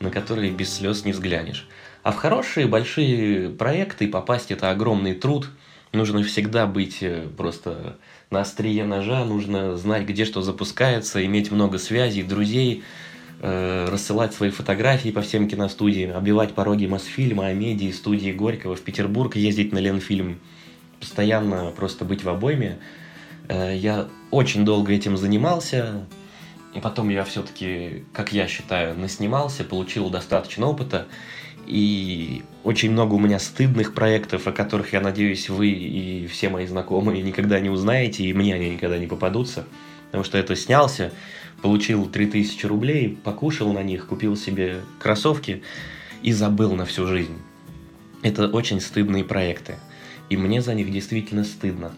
на 0.00 0.10
которые 0.10 0.50
без 0.50 0.74
слез 0.74 1.04
не 1.04 1.12
взглянешь. 1.12 1.68
А 2.02 2.10
в 2.10 2.16
хорошие 2.16 2.66
большие 2.66 3.50
проекты 3.50 4.08
попасть 4.08 4.50
это 4.50 4.70
огромный 4.70 5.14
труд. 5.14 5.48
Нужно 5.92 6.24
всегда 6.24 6.66
быть 6.66 6.98
э, 7.02 7.28
просто 7.36 7.98
на 8.30 8.40
острие 8.40 8.84
ножа, 8.84 9.24
нужно 9.24 9.76
знать, 9.76 10.06
где 10.06 10.24
что 10.24 10.42
запускается, 10.42 11.24
иметь 11.24 11.52
много 11.52 11.78
связей, 11.78 12.24
друзей, 12.24 12.82
э, 13.40 13.86
рассылать 13.88 14.34
свои 14.34 14.50
фотографии 14.50 15.10
по 15.10 15.22
всем 15.22 15.48
киностудиям, 15.48 16.16
обивать 16.16 16.54
пороги 16.54 16.86
Мосфильма, 16.86 17.46
Амедии, 17.46 17.92
студии 17.92 18.32
Горького 18.32 18.74
в 18.74 18.80
Петербург, 18.80 19.36
ездить 19.36 19.72
на 19.72 19.78
Ленфильм, 19.78 20.40
постоянно 20.98 21.70
просто 21.76 22.04
быть 22.04 22.24
в 22.24 22.28
обойме– 22.28 22.78
я 23.48 24.08
очень 24.30 24.64
долго 24.64 24.92
этим 24.92 25.16
занимался, 25.16 26.06
и 26.74 26.80
потом 26.80 27.08
я 27.08 27.24
все-таки, 27.24 28.04
как 28.12 28.32
я 28.32 28.46
считаю, 28.46 28.98
наснимался, 28.98 29.64
получил 29.64 30.10
достаточно 30.10 30.66
опыта, 30.66 31.06
и 31.66 32.42
очень 32.64 32.90
много 32.92 33.14
у 33.14 33.18
меня 33.18 33.38
стыдных 33.38 33.92
проектов, 33.92 34.46
о 34.46 34.52
которых, 34.52 34.94
я 34.94 35.02
надеюсь, 35.02 35.50
вы 35.50 35.68
и 35.68 36.26
все 36.26 36.48
мои 36.48 36.66
знакомые 36.66 37.22
никогда 37.22 37.60
не 37.60 37.68
узнаете, 37.68 38.24
и 38.24 38.32
мне 38.32 38.54
они 38.54 38.70
никогда 38.70 38.98
не 38.98 39.06
попадутся. 39.06 39.66
Потому 40.06 40.24
что 40.24 40.38
это 40.38 40.56
снялся, 40.56 41.12
получил 41.60 42.06
3000 42.06 42.64
рублей, 42.64 43.18
покушал 43.22 43.74
на 43.74 43.82
них, 43.82 44.06
купил 44.06 44.34
себе 44.34 44.80
кроссовки 44.98 45.62
и 46.22 46.32
забыл 46.32 46.74
на 46.74 46.86
всю 46.86 47.06
жизнь. 47.06 47.36
Это 48.22 48.48
очень 48.48 48.80
стыдные 48.80 49.22
проекты. 49.24 49.76
И 50.30 50.38
мне 50.38 50.62
за 50.62 50.72
них 50.72 50.90
действительно 50.90 51.44
стыдно. 51.44 51.92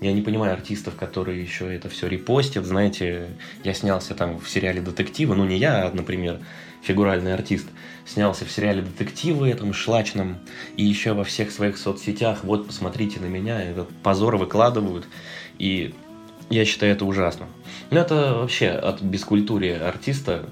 Я 0.00 0.12
не 0.12 0.20
понимаю 0.20 0.52
артистов, 0.52 0.94
которые 0.94 1.42
еще 1.42 1.74
это 1.74 1.88
все 1.88 2.06
репостят. 2.06 2.66
Знаете, 2.66 3.28
я 3.64 3.72
снялся 3.72 4.14
там 4.14 4.38
в 4.38 4.48
сериале 4.48 4.82
«Детективы». 4.82 5.34
Ну, 5.34 5.46
не 5.46 5.56
я, 5.56 5.86
а, 5.86 5.90
например, 5.90 6.40
фигуральный 6.82 7.32
артист. 7.32 7.66
Снялся 8.04 8.44
в 8.44 8.50
сериале 8.50 8.82
«Детективы» 8.82 9.48
этом 9.48 9.72
шлачном. 9.72 10.36
И 10.76 10.84
еще 10.84 11.14
во 11.14 11.24
всех 11.24 11.50
своих 11.50 11.78
соцсетях. 11.78 12.44
Вот, 12.44 12.66
посмотрите 12.66 13.20
на 13.20 13.26
меня. 13.26 13.62
Этот 13.62 13.88
позор 14.02 14.36
выкладывают. 14.36 15.08
И 15.58 15.94
я 16.50 16.66
считаю 16.66 16.92
это 16.92 17.06
ужасно. 17.06 17.46
Но 17.90 17.98
это 17.98 18.34
вообще 18.34 18.68
от 18.68 19.00
бескультурии 19.00 19.72
артиста 19.72 20.46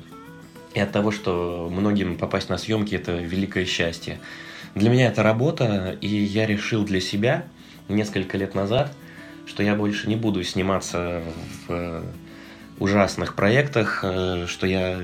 и 0.72 0.80
от 0.80 0.90
того, 0.90 1.10
что 1.10 1.68
многим 1.70 2.16
попасть 2.16 2.48
на 2.48 2.56
съемки– 2.56 2.94
это 2.96 3.12
великое 3.12 3.66
счастье. 3.66 4.20
Для 4.74 4.88
меня 4.88 5.08
это 5.08 5.22
работа, 5.22 5.98
и 6.00 6.08
я 6.08 6.46
решил 6.46 6.84
для 6.84 7.00
себя 7.00 7.44
несколько 7.88 8.38
лет 8.38 8.54
назад– 8.54 8.90
что 9.46 9.62
я 9.62 9.74
больше 9.74 10.08
не 10.08 10.16
буду 10.16 10.42
сниматься 10.42 11.22
в 11.66 11.72
э, 11.72 12.02
ужасных 12.78 13.34
проектах, 13.34 14.00
э, 14.02 14.46
что 14.48 14.66
я 14.66 15.00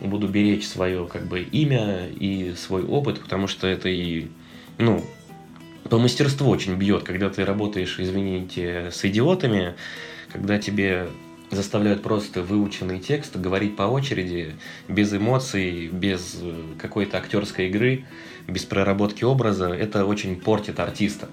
буду 0.00 0.28
беречь 0.28 0.66
свое 0.66 1.06
как 1.06 1.26
бы 1.26 1.40
имя 1.40 2.08
и 2.08 2.54
свой 2.56 2.82
опыт, 2.84 3.20
потому 3.20 3.46
что 3.46 3.66
это 3.66 3.88
и, 3.88 4.28
ну, 4.78 5.04
по 5.88 5.98
мастерству 5.98 6.48
очень 6.48 6.74
бьет, 6.76 7.02
когда 7.04 7.30
ты 7.30 7.44
работаешь, 7.44 7.96
извините, 7.98 8.90
с 8.90 9.04
идиотами, 9.04 9.74
когда 10.32 10.58
тебе 10.58 11.08
заставляют 11.50 12.02
просто 12.02 12.42
выученный 12.42 12.98
текст 12.98 13.36
говорить 13.36 13.76
по 13.76 13.82
очереди, 13.82 14.54
без 14.88 15.12
эмоций, 15.12 15.88
без 15.88 16.38
э, 16.40 16.62
какой-то 16.78 17.18
актерской 17.18 17.68
игры, 17.68 18.04
без 18.48 18.64
проработки 18.64 19.24
образа, 19.24 19.68
это 19.68 20.04
очень 20.06 20.40
портит 20.40 20.80
артиста. 20.80 21.28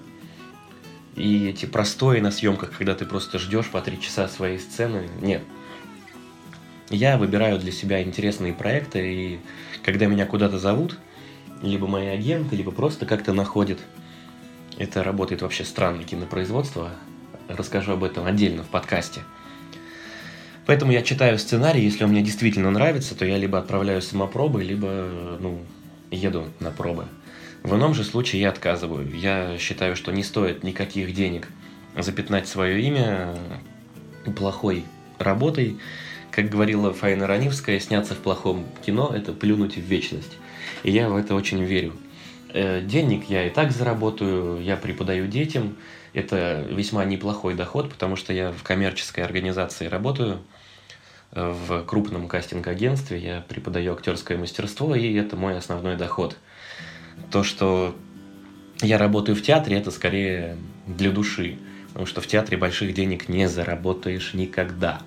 И 1.14 1.48
эти 1.48 1.66
простои 1.66 2.20
на 2.20 2.30
съемках, 2.30 2.72
когда 2.76 2.94
ты 2.94 3.04
просто 3.04 3.38
ждешь 3.38 3.68
по 3.68 3.80
три 3.80 4.00
часа 4.00 4.28
своей 4.28 4.58
сцены, 4.58 5.08
нет. 5.20 5.42
Я 6.88 7.18
выбираю 7.18 7.58
для 7.58 7.72
себя 7.72 8.02
интересные 8.02 8.52
проекты, 8.52 9.14
и 9.14 9.40
когда 9.82 10.06
меня 10.06 10.26
куда-то 10.26 10.58
зовут, 10.58 10.98
либо 11.62 11.86
мои 11.86 12.06
агенты, 12.06 12.56
либо 12.56 12.70
просто 12.70 13.06
как-то 13.06 13.32
находят, 13.32 13.78
это 14.78 15.02
работает 15.02 15.42
вообще 15.42 15.64
странно 15.64 16.02
кинопроизводство, 16.04 16.90
расскажу 17.48 17.92
об 17.92 18.04
этом 18.04 18.26
отдельно 18.26 18.62
в 18.62 18.68
подкасте. 18.68 19.20
Поэтому 20.66 20.92
я 20.92 21.02
читаю 21.02 21.38
сценарий, 21.38 21.82
если 21.82 22.04
он 22.04 22.10
мне 22.10 22.22
действительно 22.22 22.70
нравится, 22.70 23.14
то 23.16 23.24
я 23.24 23.36
либо 23.36 23.58
отправляю 23.58 24.00
самопробы, 24.00 24.62
либо 24.62 25.38
ну, 25.40 25.60
еду 26.10 26.48
на 26.60 26.70
пробы. 26.70 27.06
В 27.62 27.76
ином 27.76 27.94
же 27.94 28.02
случае 28.02 28.42
я 28.42 28.48
отказываю. 28.48 29.08
Я 29.14 29.56
считаю, 29.58 29.94
что 29.94 30.10
не 30.10 30.24
стоит 30.24 30.64
никаких 30.64 31.14
денег 31.14 31.48
запятнать 31.96 32.48
свое 32.48 32.80
имя 32.82 33.36
плохой 34.36 34.84
работой. 35.18 35.78
Как 36.32 36.48
говорила 36.48 36.92
Фаина 36.92 37.26
Ранивская, 37.28 37.78
сняться 37.78 38.14
в 38.14 38.18
плохом 38.18 38.66
кино– 38.84 39.12
это 39.14 39.32
плюнуть 39.32 39.76
в 39.76 39.80
вечность. 39.80 40.38
И 40.82 40.90
я 40.90 41.08
в 41.08 41.16
это 41.16 41.36
очень 41.36 41.62
верю. 41.62 41.92
Э, 42.52 42.82
денег 42.82 43.28
я 43.28 43.46
и 43.46 43.50
так 43.50 43.70
заработаю, 43.70 44.60
я 44.60 44.76
преподаю 44.76 45.28
детям. 45.28 45.76
Это 46.14 46.66
весьма 46.68 47.04
неплохой 47.04 47.54
доход, 47.54 47.90
потому 47.90 48.16
что 48.16 48.32
я 48.32 48.50
в 48.50 48.62
коммерческой 48.64 49.24
организации 49.24 49.86
работаю, 49.86 50.40
э, 51.30 51.54
в 51.66 51.84
крупном 51.84 52.26
кастинг-агентстве, 52.26 53.18
я 53.18 53.44
преподаю 53.46 53.92
актерское 53.92 54.36
мастерство, 54.36 54.96
и 54.96 55.14
это 55.14 55.36
мой 55.36 55.56
основной 55.56 55.96
доход– 55.96 56.36
то, 57.30 57.42
что 57.42 57.96
я 58.80 58.98
работаю 58.98 59.36
в 59.36 59.42
театре, 59.42 59.76
это 59.76 59.90
скорее 59.90 60.56
для 60.86 61.10
души. 61.10 61.58
Потому 61.88 62.06
что 62.06 62.20
в 62.20 62.26
театре 62.26 62.56
больших 62.56 62.94
денег 62.94 63.28
не 63.28 63.48
заработаешь 63.48 64.34
никогда. 64.34 65.02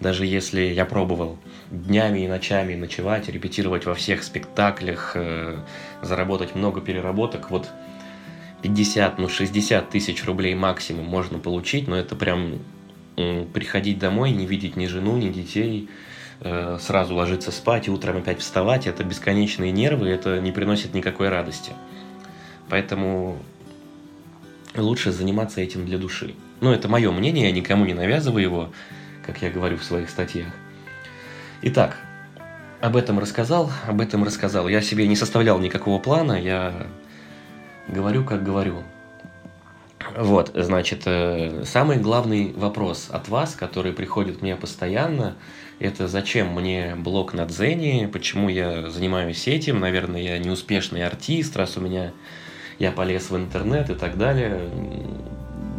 Даже 0.00 0.26
если 0.26 0.62
я 0.62 0.84
пробовал 0.84 1.38
днями 1.70 2.20
и 2.20 2.28
ночами 2.28 2.74
ночевать, 2.74 3.28
репетировать 3.28 3.86
во 3.86 3.94
всех 3.94 4.22
спектаклях, 4.22 5.12
э, 5.14 5.58
заработать 6.02 6.54
много 6.54 6.80
переработок, 6.80 7.50
вот 7.50 7.68
50, 8.62 9.18
ну 9.18 9.28
60 9.28 9.90
тысяч 9.90 10.24
рублей 10.24 10.54
максимум 10.54 11.04
можно 11.04 11.38
получить, 11.38 11.86
но 11.86 11.96
это 11.96 12.16
прям 12.16 12.60
приходить 13.52 13.98
домой, 13.98 14.32
не 14.32 14.46
видеть 14.46 14.76
ни 14.76 14.86
жену, 14.86 15.16
ни 15.16 15.28
детей, 15.28 15.88
сразу 16.78 17.14
ложиться 17.14 17.50
спать 17.50 17.88
и 17.88 17.90
утром 17.90 18.18
опять 18.18 18.40
вставать, 18.40 18.86
это 18.86 19.02
бесконечные 19.02 19.72
нервы, 19.72 20.08
это 20.08 20.40
не 20.40 20.52
приносит 20.52 20.92
никакой 20.92 21.30
радости. 21.30 21.72
Поэтому 22.68 23.38
лучше 24.76 25.10
заниматься 25.10 25.60
этим 25.60 25.86
для 25.86 25.98
души. 25.98 26.34
Ну, 26.60 26.72
это 26.72 26.88
мое 26.88 27.10
мнение, 27.10 27.46
я 27.46 27.52
никому 27.52 27.84
не 27.86 27.94
навязываю 27.94 28.42
его, 28.42 28.72
как 29.24 29.42
я 29.42 29.50
говорю 29.50 29.78
в 29.78 29.84
своих 29.84 30.10
статьях. 30.10 30.52
Итак, 31.62 31.96
об 32.80 32.96
этом 32.96 33.18
рассказал, 33.18 33.70
об 33.86 34.00
этом 34.02 34.24
рассказал. 34.24 34.68
Я 34.68 34.82
себе 34.82 35.08
не 35.08 35.16
составлял 35.16 35.58
никакого 35.58 35.98
плана, 35.98 36.32
я 36.32 36.86
говорю, 37.88 38.24
как 38.24 38.44
говорю. 38.44 38.82
Вот, 40.16 40.52
значит, 40.54 41.02
э, 41.06 41.64
самый 41.64 41.98
главный 41.98 42.52
вопрос 42.52 43.08
от 43.10 43.28
вас, 43.28 43.54
который 43.54 43.92
приходит 43.92 44.42
мне 44.42 44.54
постоянно, 44.56 45.36
это 45.80 46.08
зачем 46.08 46.48
мне 46.54 46.94
блог 46.96 47.34
на 47.34 47.46
Дзене, 47.46 48.08
почему 48.08 48.48
я 48.48 48.90
занимаюсь 48.90 49.48
этим, 49.48 49.80
наверное, 49.80 50.20
я 50.20 50.38
неуспешный 50.38 51.04
артист, 51.04 51.56
раз 51.56 51.76
у 51.76 51.80
меня 51.80 52.12
я 52.78 52.92
полез 52.92 53.30
в 53.30 53.36
интернет 53.36 53.90
и 53.90 53.94
так 53.94 54.16
далее. 54.16 54.60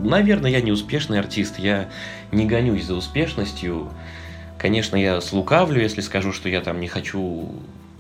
Наверное, 0.04 0.52
я 0.52 0.62
неуспешный 0.62 1.20
артист, 1.20 1.60
я 1.60 1.90
не 2.32 2.46
гонюсь 2.46 2.86
за 2.86 2.96
успешностью. 2.96 3.90
Конечно, 4.58 4.96
я 4.96 5.22
слукавлю, 5.22 5.82
если 5.82 6.02
скажу, 6.02 6.32
что 6.32 6.50
я 6.50 6.62
там 6.62 6.80
не 6.80 6.88
хочу 6.88 7.50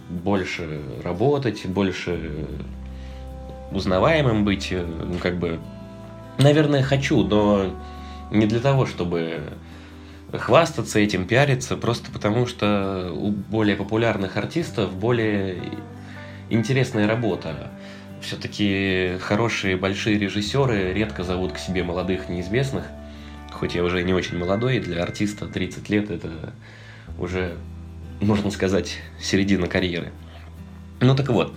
больше 0.10 0.82
работать, 1.04 1.66
больше 1.66 2.48
узнаваемым 3.72 4.46
быть, 4.46 4.72
ну, 4.72 5.18
как 5.20 5.38
бы 5.38 5.60
Наверное, 6.38 6.84
хочу, 6.84 7.24
но 7.24 7.74
не 8.32 8.46
для 8.46 8.60
того, 8.60 8.86
чтобы 8.86 9.42
хвастаться 10.32 11.00
этим, 11.00 11.28
пиариться, 11.28 11.78
просто 11.78 12.12
потому 12.12 12.46
что 12.46 13.12
у 13.14 13.32
более 13.32 13.76
популярных 13.76 14.38
артистов 14.38 14.94
более 14.94 15.58
интересная 16.50 17.08
работа. 17.08 17.72
Все-таки 18.22 19.18
хорошие 19.22 19.78
большие 19.78 20.18
режиссеры 20.18 20.94
редко 20.94 21.24
зовут 21.24 21.54
к 21.54 21.58
себе 21.58 21.84
молодых 21.84 22.28
неизвестных, 22.28 22.86
хоть 23.52 23.76
я 23.76 23.84
уже 23.84 24.04
не 24.04 24.14
очень 24.14 24.38
молодой, 24.38 24.80
для 24.80 25.04
артиста 25.04 25.48
30 25.48 25.90
лет 25.90 26.10
это 26.10 26.54
уже 27.18 27.56
можно 28.22 28.52
сказать, 28.52 28.98
середина 29.20 29.68
карьеры. 29.68 30.12
Ну 31.00 31.16
так 31.16 31.30
вот. 31.30 31.56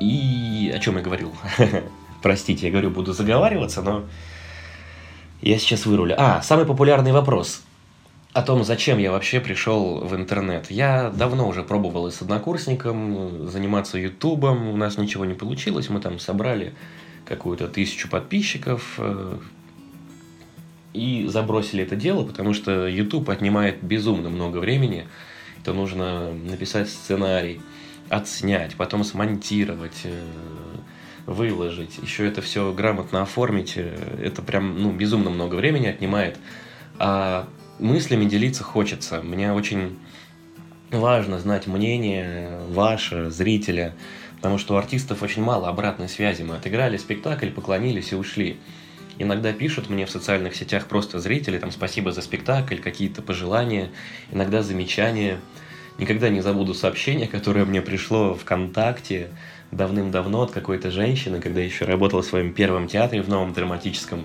И 0.00 0.72
о 0.74 0.78
чем 0.78 0.96
я 0.96 1.02
говорил? 1.02 1.34
Простите, 2.22 2.66
я 2.66 2.72
говорю, 2.72 2.90
буду 2.90 3.12
заговариваться, 3.12 3.82
но 3.82 4.04
я 5.42 5.58
сейчас 5.58 5.86
вырулю. 5.86 6.14
А, 6.18 6.42
самый 6.42 6.66
популярный 6.66 7.12
вопрос 7.12 7.62
о 8.32 8.42
том, 8.42 8.64
зачем 8.64 8.98
я 8.98 9.12
вообще 9.12 9.40
пришел 9.40 10.00
в 10.00 10.14
интернет. 10.14 10.70
Я 10.70 11.10
давно 11.10 11.48
уже 11.48 11.62
пробовал 11.62 12.06
и 12.06 12.10
с 12.10 12.20
однокурсником 12.20 13.48
заниматься 13.48 13.98
ютубом, 13.98 14.68
у 14.68 14.76
нас 14.76 14.98
ничего 14.98 15.24
не 15.24 15.32
получилось, 15.32 15.88
мы 15.88 16.00
там 16.00 16.18
собрали 16.18 16.74
какую-то 17.24 17.66
тысячу 17.66 18.10
подписчиков 18.10 18.96
э, 18.98 19.38
и 20.92 21.26
забросили 21.28 21.82
это 21.82 21.96
дело, 21.96 22.24
потому 22.24 22.52
что 22.52 22.86
YouTube 22.86 23.30
отнимает 23.30 23.82
безумно 23.82 24.28
много 24.28 24.58
времени. 24.58 25.06
Это 25.62 25.72
нужно 25.72 26.32
написать 26.32 26.88
сценарий, 26.88 27.60
отснять, 28.08 28.76
потом 28.76 29.02
смонтировать, 29.02 30.02
э, 30.04 30.24
выложить, 31.26 31.98
еще 31.98 32.26
это 32.26 32.40
все 32.40 32.72
грамотно 32.72 33.22
оформить. 33.22 33.74
Э, 33.76 34.18
это 34.22 34.42
прям 34.42 34.80
ну, 34.80 34.92
безумно 34.92 35.30
много 35.30 35.56
времени 35.56 35.86
отнимает. 35.86 36.38
А 36.98 37.48
мыслями 37.78 38.24
делиться 38.24 38.62
хочется. 38.62 39.20
Мне 39.22 39.52
очень 39.52 39.98
важно 40.90 41.38
знать 41.38 41.66
мнение 41.66 42.60
ваше, 42.70 43.30
зрителя, 43.30 43.94
потому 44.36 44.58
что 44.58 44.74
у 44.74 44.76
артистов 44.76 45.22
очень 45.22 45.42
мало 45.42 45.68
обратной 45.68 46.08
связи. 46.08 46.42
Мы 46.42 46.56
отыграли 46.56 46.96
спектакль, 46.96 47.50
поклонились 47.50 48.12
и 48.12 48.16
ушли. 48.16 48.58
Иногда 49.18 49.52
пишут 49.52 49.88
мне 49.88 50.04
в 50.06 50.10
социальных 50.10 50.54
сетях 50.54 50.86
просто 50.86 51.18
зрители, 51.18 51.58
там 51.58 51.70
спасибо 51.70 52.12
за 52.12 52.20
спектакль, 52.20 52.76
какие-то 52.76 53.22
пожелания, 53.22 53.90
иногда 54.30 54.62
замечания. 54.62 55.40
Никогда 55.98 56.28
не 56.28 56.42
забуду 56.42 56.74
сообщение, 56.74 57.26
которое 57.26 57.64
мне 57.64 57.80
пришло 57.80 58.34
ВКонтакте 58.34 59.30
давным-давно 59.70 60.42
от 60.42 60.50
какой-то 60.50 60.90
женщины, 60.90 61.40
когда 61.40 61.60
еще 61.60 61.84
работала 61.84 62.22
в 62.22 62.26
своем 62.26 62.52
первом 62.52 62.88
театре 62.88 63.22
в 63.22 63.28
новом 63.28 63.52
драматическом 63.52 64.24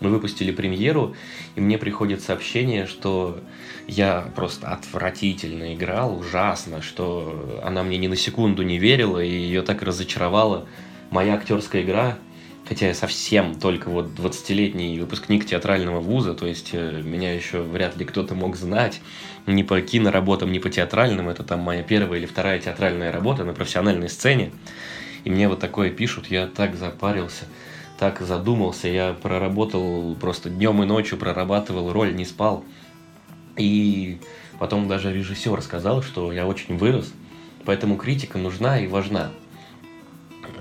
мы 0.00 0.10
выпустили 0.10 0.52
премьеру, 0.52 1.14
и 1.56 1.60
мне 1.60 1.76
приходит 1.76 2.22
сообщение, 2.22 2.86
что 2.86 3.40
я 3.88 4.30
просто 4.36 4.68
отвратительно 4.68 5.74
играл, 5.74 6.18
ужасно, 6.18 6.82
что 6.82 7.60
она 7.64 7.82
мне 7.82 7.98
ни 7.98 8.06
на 8.06 8.16
секунду 8.16 8.62
не 8.62 8.78
верила, 8.78 9.18
и 9.18 9.28
ее 9.28 9.62
так 9.62 9.82
разочаровала 9.82 10.66
моя 11.10 11.34
актерская 11.34 11.82
игра, 11.82 12.18
хотя 12.68 12.88
я 12.88 12.94
совсем 12.94 13.54
только 13.54 13.88
вот 13.88 14.06
20-летний 14.06 14.98
выпускник 15.00 15.46
театрального 15.46 16.00
вуза, 16.00 16.34
то 16.34 16.46
есть 16.46 16.70
э, 16.72 17.02
меня 17.02 17.34
еще 17.34 17.62
вряд 17.62 17.96
ли 17.96 18.04
кто-то 18.04 18.34
мог 18.34 18.56
знать 18.56 19.00
ни 19.46 19.62
по 19.62 19.80
киноработам, 19.80 20.52
ни 20.52 20.58
по 20.58 20.68
театральным, 20.68 21.28
это 21.28 21.42
там 21.42 21.60
моя 21.60 21.82
первая 21.82 22.18
или 22.18 22.26
вторая 22.26 22.58
театральная 22.58 23.10
работа 23.10 23.44
на 23.44 23.54
профессиональной 23.54 24.08
сцене, 24.08 24.52
и 25.24 25.30
мне 25.30 25.48
вот 25.48 25.60
такое 25.60 25.90
пишут, 25.90 26.26
я 26.26 26.46
так 26.46 26.76
запарился– 26.76 27.44
так 27.98 28.20
задумался, 28.20 28.86
я 28.88 29.12
проработал 29.12 30.14
просто 30.14 30.48
днем 30.48 30.82
и 30.82 30.86
ночью, 30.86 31.18
прорабатывал 31.18 31.92
роль, 31.92 32.14
не 32.14 32.24
спал. 32.24 32.64
И 33.56 34.20
потом 34.60 34.86
даже 34.86 35.12
режиссер 35.12 35.60
сказал, 35.62 36.02
что 36.02 36.32
я 36.32 36.46
очень 36.46 36.76
вырос, 36.76 37.12
поэтому 37.64 37.96
критика 37.96 38.38
нужна 38.38 38.78
и 38.78 38.86
важна. 38.86 39.32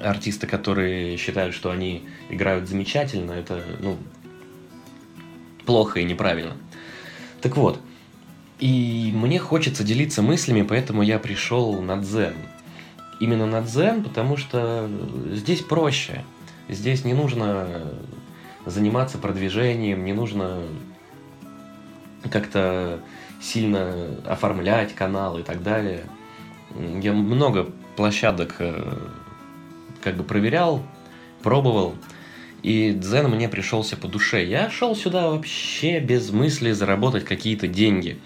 Артисты, 0.04 0.48
которые 0.48 1.18
считают, 1.18 1.54
что 1.56 1.72
они 1.72 2.08
играют 2.30 2.68
замечательно, 2.68 3.32
это 3.32 3.62
ну, 3.80 3.98
плохо 5.66 6.00
и 6.00 6.04
неправильно. 6.04 6.54
Так 7.42 7.58
вот, 7.58 7.80
и 8.60 9.12
мне 9.14 9.40
хочется 9.40 9.84
делиться 9.84 10.22
мыслями, 10.22 10.64
поэтому 10.64 11.02
я 11.04 11.20
пришел 11.20 11.82
на 11.82 11.98
дзен. 11.98 12.34
Именно 13.20 13.46
на 13.46 13.62
дзен, 13.62 14.04
потому 14.04 14.38
что 14.38 14.90
здесь 15.34 15.62
проще– 15.62 16.24
Здесь 16.70 17.06
не 17.06 17.14
нужно 17.14 17.66
заниматься 18.66 19.18
продвижением, 19.18 20.04
не 20.04 20.12
нужно 20.12 20.64
как-то 22.30 23.00
сильно 23.42 24.18
оформлять 24.26 24.94
канал 24.94 25.38
и 25.40 25.44
так 25.44 25.64
далее. 25.64 26.04
Я 26.76 27.14
много 27.14 27.70
площадок 27.96 28.56
э, 28.60 28.98
как 30.08 30.16
бы 30.16 30.24
проверял, 30.24 30.82
пробовал, 31.44 31.96
и 32.64 32.94
дзен 32.94 33.28
мне 33.28 33.50
пришелся 33.50 33.98
по 33.98 34.08
душе. 34.08 34.46
Я 34.46 34.70
шел 34.70 34.96
сюда 34.96 35.30
вообще 35.30 36.00
без 36.00 36.30
мысли 36.30 36.72
заработать 36.72 37.26
какие-то 37.26 37.68
деньги. 37.68 38.18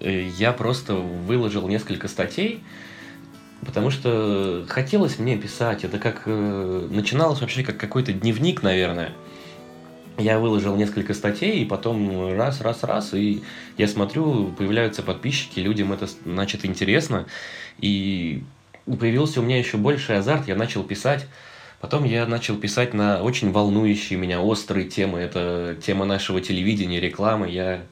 Э, 0.00 0.26
я 0.38 0.52
просто 0.52 0.94
выложил 0.94 1.68
несколько 1.68 2.08
статей, 2.08 2.62
Потому 3.66 3.90
что 3.90 4.64
хотелось 4.70 5.18
мне 5.18 5.36
писать. 5.36 5.84
Это 5.84 5.98
как 5.98 6.22
э, 6.24 6.88
начиналось 6.90 7.42
вообще 7.42 7.62
как 7.62 7.76
какой-то 7.76 8.10
дневник, 8.10 8.62
наверное. 8.62 9.12
Я 10.16 10.38
выложил 10.38 10.76
несколько 10.76 11.12
статей, 11.12 11.60
и 11.60 11.66
потом 11.66 12.34
раз, 12.34 12.62
раз, 12.62 12.82
раз, 12.84 13.12
и 13.12 13.42
я 13.76 13.86
смотрю, 13.86 14.46
появляются 14.56 15.02
подписчики, 15.02 15.60
людям 15.60 15.92
это, 15.92 16.08
значит, 16.24 16.64
интересно. 16.64 17.26
И 17.82 18.42
появился 18.86 19.40
у 19.40 19.42
меня 19.42 19.58
еще 19.58 19.76
больший 19.76 20.18
азарт, 20.18 20.48
я 20.48 20.56
начал 20.56 20.82
писать. 20.82 21.26
Потом 21.80 22.04
я 22.04 22.26
начал 22.26 22.56
писать 22.56 22.92
на 22.92 23.22
очень 23.22 23.52
волнующие 23.52 24.18
меня 24.18 24.40
острые 24.40 24.86
темы. 24.86 25.18
Это 25.18 25.76
тема 25.82 26.04
нашего 26.04 26.40
телевидения, 26.40 27.00
рекламы. 27.00 27.48
Я 27.48 27.82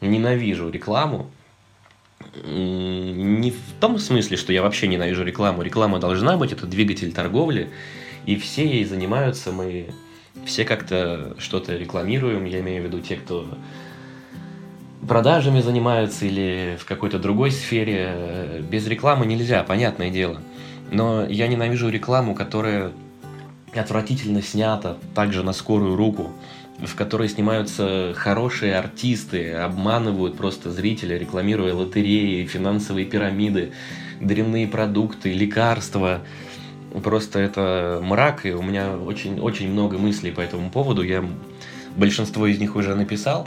ненавижу 0.00 0.68
рекламу 0.70 1.30
не 2.44 3.50
в 3.50 3.80
том 3.80 3.98
смысле, 3.98 4.36
что 4.36 4.52
я 4.52 4.62
вообще 4.62 4.88
ненавижу 4.88 5.24
рекламу. 5.24 5.62
Реклама 5.62 5.98
должна 5.98 6.36
быть, 6.36 6.52
это 6.52 6.66
двигатель 6.66 7.12
торговли, 7.12 7.70
и 8.26 8.36
все 8.36 8.66
ей 8.66 8.84
занимаются, 8.84 9.52
мы 9.52 9.90
все 10.44 10.64
как-то 10.64 11.34
что-то 11.38 11.76
рекламируем, 11.76 12.44
я 12.44 12.60
имею 12.60 12.82
в 12.82 12.86
виду 12.86 13.00
те, 13.00 13.16
кто 13.16 13.46
продажами 15.06 15.60
занимаются 15.60 16.26
или 16.26 16.76
в 16.80 16.84
какой-то 16.84 17.18
другой 17.18 17.50
сфере. 17.50 18.64
Без 18.70 18.86
рекламы 18.86 19.26
нельзя, 19.26 19.62
понятное 19.62 20.10
дело. 20.10 20.40
Но 20.90 21.24
я 21.24 21.48
ненавижу 21.48 21.88
рекламу, 21.88 22.34
которая 22.34 22.92
отвратительно 23.74 24.42
снята, 24.42 24.96
также 25.14 25.42
на 25.42 25.52
скорую 25.52 25.96
руку 25.96 26.32
в 26.86 26.94
которой 26.94 27.28
снимаются 27.28 28.14
хорошие 28.16 28.76
артисты, 28.76 29.52
обманывают 29.52 30.36
просто 30.36 30.70
зрителя, 30.70 31.18
рекламируя 31.18 31.74
лотереи, 31.74 32.46
финансовые 32.46 33.06
пирамиды, 33.06 33.72
дрянные 34.20 34.66
продукты, 34.66 35.32
лекарства. 35.32 36.20
Просто 37.02 37.38
это 37.38 38.00
мрак, 38.02 38.46
и 38.46 38.52
у 38.52 38.62
меня 38.62 38.96
очень, 38.96 39.38
очень 39.40 39.70
много 39.70 39.98
мыслей 39.98 40.32
по 40.32 40.40
этому 40.40 40.70
поводу. 40.70 41.02
Я 41.02 41.24
большинство 41.96 42.46
из 42.46 42.58
них 42.58 42.76
уже 42.76 42.94
написал. 42.94 43.46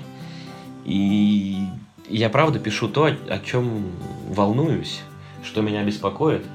И 0.86 1.66
я 2.10 2.30
правда 2.30 2.60
пишу 2.60 2.88
то, 2.88 3.06
о 3.06 3.40
чем 3.40 3.92
волнуюсь, 4.30 5.02
что 5.44 5.62
меня 5.62 5.84
беспокоит. 5.84 6.46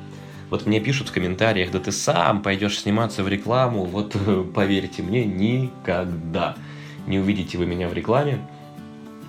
Вот 0.51 0.67
мне 0.67 0.81
пишут 0.81 1.09
в 1.09 1.13
комментариях, 1.13 1.71
да 1.71 1.79
ты 1.79 1.93
сам 1.93 2.43
пойдешь 2.43 2.79
сниматься 2.79 3.23
в 3.23 3.29
рекламу, 3.29 3.85
вот 3.85 4.17
поверьте 4.55 5.03
мне, 5.03 5.25
никогда 5.25 6.57
не 7.07 7.19
увидите 7.19 7.59
вы 7.59 7.67
меня 7.67 7.89
в 7.89 7.93
рекламе. 7.93 8.39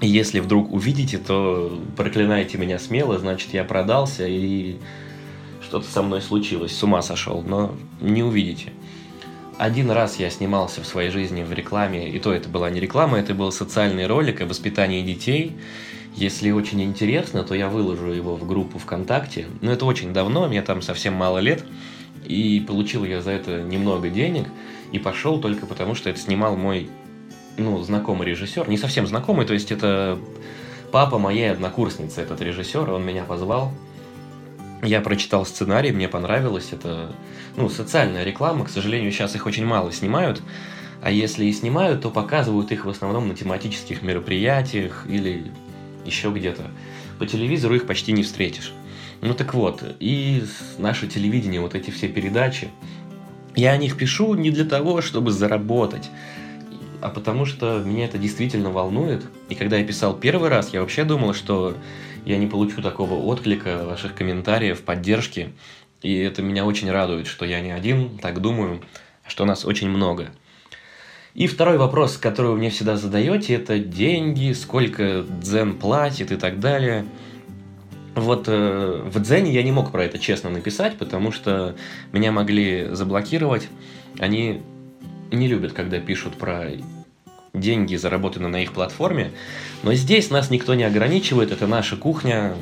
Если 0.02 0.40
вдруг 0.40 0.72
увидите, 0.72 1.18
то 1.18 1.78
проклинайте 1.98 2.58
меня 2.58 2.80
смело, 2.80 3.18
значит 3.18 3.54
я 3.54 3.66
продался 3.66 4.26
и 4.28 4.78
что-то 5.62 5.88
со 5.88 6.02
мной 6.02 6.22
случилось, 6.22 6.76
с 6.76 6.82
ума 6.84 7.02
сошел, 7.02 7.44
но 7.46 7.76
не 8.00 8.24
увидите. 8.24 8.72
Один 9.60 9.92
раз 9.92 10.16
я 10.22 10.30
снимался 10.30 10.82
в 10.82 10.88
своей 10.88 11.10
жизни 11.10 11.44
в 11.44 11.52
рекламе, 11.52 12.10
и 12.10 12.18
то 12.18 12.32
это 12.32 12.48
была 12.48 12.70
не 12.70 12.80
реклама, 12.80 13.20
это 13.20 13.34
был 13.34 13.52
социальный 13.52 14.08
ролик 14.08 14.40
о 14.40 14.46
воспитании 14.46 15.02
детей. 15.02 15.58
Если 16.16 16.52
очень 16.52 16.82
интересно, 16.82 17.44
то 17.44 17.54
я 17.54 17.68
выложу 17.68 18.08
его 18.08 18.38
в 18.38 18.48
группу 18.48 18.80
ВКонтакте. 18.80 19.48
Но 19.60 19.74
это 19.74 19.84
очень 19.84 20.14
давно, 20.14 20.48
мне 20.48 20.62
там 20.62 20.82
совсем 20.82 21.14
мало 21.14 21.40
лет. 21.40 21.66
И 22.26 22.64
получил 22.66 23.04
я 23.04 23.22
за 23.22 23.32
это 23.32 23.62
немного 23.62 24.10
денег. 24.10 24.48
И 24.94 24.98
пошел 24.98 25.42
только 25.42 25.66
потому, 25.66 25.94
что 25.94 26.10
это 26.10 26.22
снимал 26.22 26.56
мой 26.56 26.90
ну, 27.58 27.84
знакомый 27.84 28.28
режиссер, 28.28 28.70
не 28.70 28.78
совсем 28.78 29.08
знакомый, 29.08 29.46
то 29.46 29.54
есть 29.54 29.74
это 29.74 30.18
папа 30.94 31.20
моей 31.20 31.52
однокурсницы, 31.52 32.22
этот 32.22 32.40
режиссер, 32.40 32.90
он 32.90 33.06
меня 33.06 33.26
позвал. 33.26 33.74
Я 34.82 35.02
прочитал 35.02 35.46
сценарий, 35.46 35.92
мне 35.92 36.08
понравилось. 36.08 36.70
Это, 36.72 37.12
ну, 37.58 37.70
социальная 37.70 38.24
реклама, 38.24 38.66
к 38.66 38.70
сожалению, 38.70 39.12
сейчас 39.12 39.36
их 39.36 39.46
очень 39.46 39.66
мало 39.66 39.92
снимают. 39.92 40.42
А 41.02 41.12
если 41.12 41.46
и 41.46 41.54
снимают, 41.54 42.02
то 42.02 42.12
показывают 42.12 42.72
их 42.72 42.86
в 42.86 42.90
основном 42.90 43.28
на 43.28 43.36
тематических 43.36 44.02
мероприятиях 44.02 45.06
или 45.08 45.52
еще 46.06 46.32
где-то. 46.32 46.72
По 47.20 47.26
телевизору 47.26 47.76
их 47.76 47.86
почти 47.86 48.12
не 48.14 48.24
встретишь. 48.24 48.74
Ну 49.22 49.34
так 49.34 49.54
вот, 49.54 49.84
и 50.00 50.44
наше 50.78 51.08
телевидение, 51.08 51.60
вот 51.60 51.76
эти 51.76 51.92
все 51.92 52.08
передачи, 52.08 52.70
я 53.56 53.72
о 53.72 53.78
них 53.78 53.98
пишу 53.98 54.34
не 54.36 54.52
для 54.52 54.64
того, 54.64 55.02
чтобы 55.02 55.32
заработать 55.32 56.10
а 57.02 57.10
потому 57.10 57.46
что 57.46 57.82
меня 57.86 58.06
это 58.06 58.18
действительно 58.18 58.70
волнует. 58.72 59.26
И 59.50 59.56
когда 59.56 59.78
я 59.78 59.86
писал 59.86 60.16
первый 60.16 60.50
раз, 60.50 60.74
я 60.74 60.82
вообще 60.82 61.04
думал, 61.04 61.34
что 61.34 61.76
я 62.26 62.38
не 62.38 62.48
получу 62.48 62.82
такого 62.82 63.16
отклика, 63.16 63.86
ваших 63.86 64.16
комментариев, 64.16 64.82
поддержки. 64.82 65.54
И 66.02 66.16
это 66.18 66.42
меня 66.42 66.66
очень 66.66 66.92
радует, 66.92 67.28
что 67.28 67.46
я 67.46 67.62
не 67.62 67.72
один, 67.72 68.18
так 68.18 68.42
думаю, 68.42 68.82
что 69.28 69.46
нас 69.46 69.66
очень 69.66 69.90
много. 69.90 70.32
И 71.36 71.48
второй 71.48 71.78
вопрос, 71.78 72.18
который 72.18 72.52
вы 72.52 72.58
мне 72.58 72.70
всегда 72.70 72.98
задаете, 72.98 73.54
это 73.56 73.80
деньги, 73.80 74.52
сколько 74.54 75.24
дзен 75.42 75.78
платит 75.78 76.32
и 76.32 76.36
так 76.36 76.60
далее. 76.60 77.06
Вот 78.16 78.46
э, 78.48 79.04
в 79.06 79.20
дзене 79.22 79.52
я 79.54 79.64
не 79.64 79.72
мог 79.72 79.92
про 79.92 80.04
это 80.04 80.18
честно 80.18 80.50
написать, 80.50 80.98
потому 80.98 81.32
что 81.32 81.76
меня 82.12 82.32
могли 82.32 82.88
заблокировать. 82.92 83.70
Они 84.18 84.62
не 85.32 85.48
любят, 85.48 85.74
когда 85.74 86.00
пишут 86.00 86.36
про 86.36 86.72
деньги, 87.54 87.96
заработанные 87.96 88.50
на 88.50 88.62
их 88.62 88.74
платформе. 88.74 89.32
Но 89.84 89.94
здесь 89.94 90.30
нас 90.30 90.50
никто 90.50 90.76
не 90.76 90.84
ограничивает, 90.84 91.52
это 91.52 91.68
наша 91.68 91.96
кухня, 91.96 92.54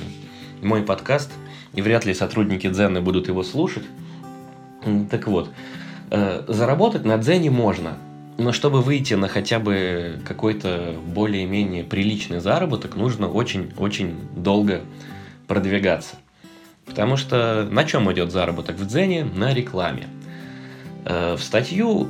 мой 0.62 0.82
подкаст, 0.82 1.32
и 1.74 1.82
вряд 1.82 2.06
ли 2.06 2.14
сотрудники 2.14 2.68
Дзены 2.70 3.02
будут 3.02 3.28
его 3.28 3.44
слушать. 3.44 3.84
Так 5.10 5.28
вот, 5.28 5.50
э, 6.12 6.44
заработать 6.48 7.06
на 7.06 7.18
Дзене 7.18 7.52
можно, 7.52 7.98
но 8.38 8.52
чтобы 8.52 8.82
выйти 8.82 9.16
на 9.16 9.28
хотя 9.28 9.60
бы 9.60 10.20
какой-то 10.26 10.96
более-менее 11.06 11.84
приличный 11.84 12.40
заработок, 12.40 12.96
нужно 12.96 13.28
очень-очень 13.28 14.16
долго 14.36 14.82
продвигаться. 15.48 16.16
Потому 16.86 17.18
что 17.18 17.68
на 17.70 17.84
чем 17.84 18.12
идет 18.14 18.32
заработок 18.32 18.78
в 18.78 18.88
Дзене? 18.88 19.26
На 19.26 19.54
рекламе. 19.54 20.08
Э, 21.06 21.36
в 21.36 21.44
статью 21.44 22.10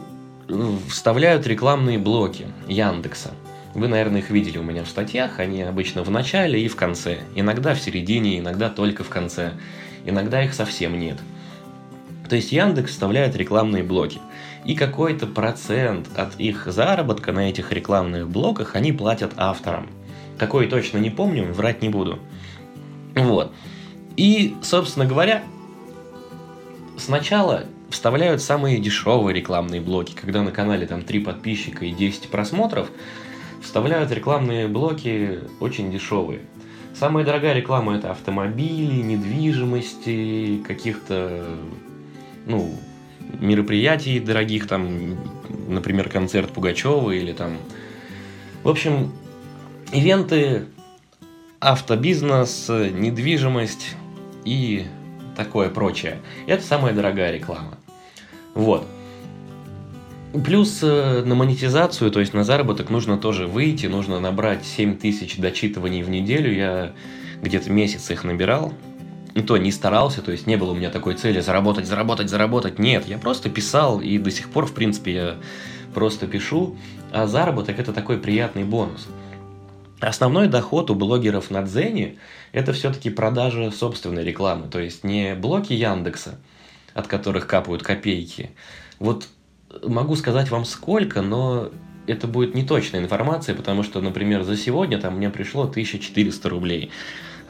вставляют 0.89 1.45
рекламные 1.47 1.97
блоки 1.97 2.47
Яндекса. 2.67 3.31
Вы, 3.73 3.87
наверное, 3.87 4.21
их 4.21 4.29
видели 4.29 4.57
у 4.57 4.63
меня 4.63 4.83
в 4.83 4.89
статьях, 4.89 5.39
они 5.39 5.61
обычно 5.61 6.03
в 6.03 6.09
начале 6.09 6.61
и 6.61 6.67
в 6.67 6.75
конце. 6.75 7.19
Иногда 7.35 7.75
в 7.75 7.79
середине, 7.79 8.39
иногда 8.39 8.69
только 8.69 9.03
в 9.03 9.09
конце. 9.09 9.53
Иногда 10.05 10.43
их 10.43 10.53
совсем 10.53 10.97
нет. 10.97 11.17
То 12.29 12.35
есть 12.35 12.51
Яндекс 12.51 12.91
вставляет 12.91 13.35
рекламные 13.35 13.83
блоки. 13.83 14.19
И 14.65 14.75
какой-то 14.75 15.27
процент 15.27 16.07
от 16.15 16.39
их 16.39 16.67
заработка 16.67 17.31
на 17.31 17.49
этих 17.49 17.71
рекламных 17.71 18.27
блоках 18.27 18.75
они 18.75 18.91
платят 18.91 19.33
авторам. 19.37 19.87
Какой 20.37 20.67
точно 20.67 20.97
не 20.97 21.09
помню, 21.09 21.53
врать 21.53 21.81
не 21.81 21.89
буду. 21.89 22.19
Вот. 23.15 23.53
И, 24.17 24.55
собственно 24.61 25.05
говоря, 25.05 25.43
сначала 26.97 27.65
вставляют 27.89 28.41
самые 28.41 28.79
дешевые 28.79 29.35
рекламные 29.35 29.81
блоки, 29.81 30.13
когда 30.13 30.41
на 30.41 30.51
канале 30.51 30.85
там 30.87 31.03
3 31.03 31.19
подписчика 31.19 31.85
и 31.85 31.91
10 31.91 32.29
просмотров, 32.29 32.89
вставляют 33.61 34.11
рекламные 34.11 34.67
блоки 34.67 35.39
очень 35.59 35.91
дешевые. 35.91 36.41
Самая 36.93 37.23
дорогая 37.23 37.53
реклама 37.53 37.95
это 37.95 38.11
автомобили, 38.11 39.01
недвижимости, 39.01 40.63
каких-то, 40.67 41.45
ну, 42.45 42.73
мероприятий 43.39 44.19
дорогих, 44.19 44.67
там, 44.67 45.15
например, 45.67 46.09
концерт 46.09 46.51
Пугачева 46.51 47.11
или 47.11 47.33
там... 47.33 47.57
В 48.63 48.69
общем, 48.69 49.11
ивенты, 49.93 50.65
автобизнес, 51.59 52.67
недвижимость 52.69 53.95
и 54.43 54.87
такое 55.35 55.69
прочее. 55.69 56.17
Это 56.47 56.63
самая 56.63 56.93
дорогая 56.93 57.31
реклама. 57.31 57.76
Вот. 58.57 58.87
Плюс 60.43 60.79
э, 60.81 61.21
на 61.23 61.35
монетизацию, 61.35 62.09
то 62.09 62.19
есть 62.19 62.33
на 62.33 62.43
заработок 62.43 62.89
нужно 62.89 63.17
тоже 63.17 63.45
выйти, 63.45 63.85
нужно 63.85 64.19
набрать 64.19 64.65
7 64.65 64.97
тысяч 64.97 65.37
дочитываний 65.37 66.01
в 66.01 66.09
неделю. 66.09 66.51
Я 66.51 66.93
где-то 67.43 67.71
месяц 67.71 68.09
их 68.09 68.23
набирал. 68.23 68.73
И 69.35 69.41
то 69.41 69.57
не 69.57 69.71
старался, 69.71 70.23
то 70.23 70.31
есть 70.31 70.47
не 70.47 70.55
было 70.55 70.71
у 70.71 70.75
меня 70.75 70.89
такой 70.89 71.13
цели 71.13 71.39
заработать, 71.39 71.85
заработать, 71.85 72.31
заработать. 72.31 72.79
Нет, 72.79 73.07
я 73.07 73.19
просто 73.19 73.51
писал, 73.51 74.01
и 74.01 74.17
до 74.17 74.31
сих 74.31 74.49
пор, 74.49 74.65
в 74.65 74.73
принципе, 74.73 75.13
я 75.13 75.35
просто 75.93 76.25
пишу. 76.25 76.75
А 77.11 77.27
заработок 77.27 77.77
это 77.77 77.93
такой 77.93 78.17
приятный 78.17 78.63
бонус. 78.63 79.07
Основной 79.99 80.47
доход 80.47 80.89
у 80.89 80.95
блогеров 80.95 81.51
на 81.51 81.61
Дзене– 81.61 82.15
это 82.53 82.73
все-таки 82.73 83.11
продажа 83.11 83.69
собственной 83.69 84.23
рекламы, 84.23 84.67
то 84.67 84.79
есть 84.79 85.03
не 85.03 85.35
блоки 85.35 85.73
Яндекса, 85.73 86.39
от 86.97 87.07
которых 87.07 87.45
капают 87.45 87.83
копейки. 87.83 88.49
Вот 88.97 89.27
могу 89.83 90.15
сказать 90.15 90.49
вам 90.49 90.65
сколько, 90.65 91.21
но 91.21 91.69
это 92.07 92.25
будет 92.25 92.55
неточная 92.55 93.01
информация, 93.01 93.53
потому 93.53 93.83
что, 93.83 94.01
например, 94.01 94.41
за 94.43 94.57
сегодня 94.57 94.99
там 94.99 95.17
мне 95.17 95.29
пришло 95.29 95.63
1400 95.63 96.49
рублей, 96.49 96.89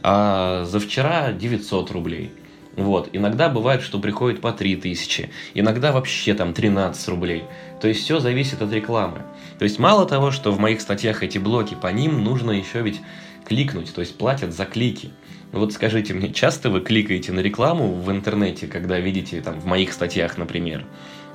а 0.04 0.66
за 0.66 0.82
вчера 0.82 1.32
900 1.32 1.92
рублей. 1.92 2.32
Вот. 2.76 3.10
Иногда 3.14 3.48
бывает, 3.48 3.82
что 3.82 4.00
приходит 4.00 4.42
по 4.42 4.52
3000, 4.52 5.30
иногда 5.54 5.94
вообще 5.94 6.34
там 6.34 6.54
13 6.54 7.08
рублей. 7.08 7.46
То 7.82 7.88
есть 7.88 8.02
все 8.02 8.20
зависит 8.20 8.62
от 8.62 8.72
рекламы. 8.74 9.22
То 9.60 9.64
есть 9.64 9.80
мало 9.80 10.06
того, 10.06 10.32
что 10.32 10.52
в 10.52 10.60
моих 10.60 10.82
статьях 10.82 11.24
эти 11.24 11.38
блоки, 11.38 11.76
по 11.82 11.88
ним 11.88 12.22
нужно 12.24 12.52
еще 12.52 12.82
ведь 12.82 13.00
кликнуть, 13.46 13.96
то 13.96 14.02
есть 14.02 14.18
платят 14.18 14.54
за 14.54 14.66
клики. 14.66 15.12
Вот 15.52 15.74
скажите 15.74 16.14
мне, 16.14 16.34
часто 16.34 16.70
вы 16.70 16.82
кликаете 16.82 17.32
на 17.32 17.40
рекламу 17.40 17.94
в 17.94 18.12
интернете, 18.12 18.68
когда 18.68 19.00
видите 19.00 19.42
там 19.42 19.60
в 19.60 19.66
моих 19.66 19.94
статьях, 19.94 20.38
например? 20.38 20.86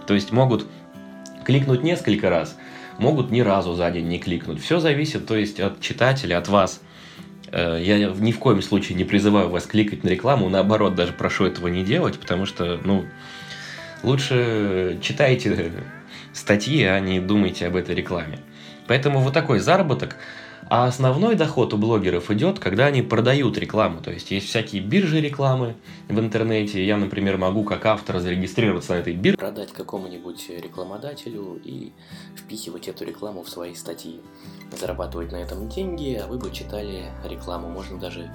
То 0.07 0.15
есть 0.15 0.33
могут 0.33 0.67
кликнуть 1.45 1.83
несколько 1.83 2.29
раз, 2.29 2.57
могут 2.99 3.31
ни 3.31 3.41
разу 3.41 3.75
за 3.75 3.91
день 3.91 4.09
не 4.09 4.19
кликнуть. 4.19 4.63
Все 4.63 4.81
зависит, 4.81 5.27
то 5.27 5.37
есть 5.37 5.61
от 5.61 5.81
читателя, 5.81 6.39
от 6.39 6.49
вас. 6.49 6.81
Э, 7.51 7.79
я 7.81 7.99
ни 8.09 8.33
в 8.33 8.39
коем 8.39 8.61
случае 8.63 8.97
не 8.97 9.05
призываю 9.05 9.49
вас 9.49 9.65
кликать 9.67 10.05
на 10.05 10.09
рекламу, 10.09 10.49
наоборот, 10.49 10.95
даже 10.95 11.13
прошу 11.13 11.47
этого 11.47 11.69
не 11.69 11.83
делать, 11.83 12.19
потому 12.19 12.47
что, 12.47 12.81
ну, 12.85 13.07
лучше 14.03 14.99
читайте 15.01 15.73
статьи, 16.33 16.85
а 16.85 17.01
не 17.01 17.21
думайте 17.21 17.67
об 17.67 17.77
этой 17.77 17.95
рекламе. 17.95 18.39
Поэтому 18.87 19.21
вот 19.21 19.33
такой 19.33 19.59
заработок. 19.59 20.17
А 20.69 20.87
основной 20.87 21.35
доход 21.35 21.75
у 21.75 21.77
блогеров 21.77 22.31
идет, 22.31 22.59
когда 22.59 22.87
они 22.87 23.03
продают 23.03 23.59
рекламу. 23.59 24.01
То 24.01 24.11
есть 24.11 24.31
есть 24.31 24.49
всякие 24.49 24.83
биржи 24.83 25.21
рекламы 25.21 25.77
в 26.09 26.19
интернете. 26.19 26.85
Я, 26.85 26.97
например, 26.97 27.37
могу 27.37 27.65
как 27.65 27.85
автор 27.87 28.21
зарегистрироваться 28.21 28.95
на 28.95 28.99
этой 28.99 29.15
бирже. 29.15 29.37
Продать 29.37 29.73
какому-нибудь 29.73 30.49
рекламодателю 30.49 31.61
и 31.63 31.93
впихивать 32.37 32.89
эту 32.89 33.05
рекламу 33.05 33.43
в 33.43 33.49
свои 33.49 33.75
статьи. 33.75 34.21
Зарабатывать 34.79 35.33
на 35.33 35.37
этом 35.37 35.69
деньги, 35.69 36.15
а 36.15 36.27
вы 36.27 36.39
бы 36.39 36.51
читали 36.51 37.05
рекламу. 37.25 37.69
Можно 37.69 37.99
даже 37.99 38.31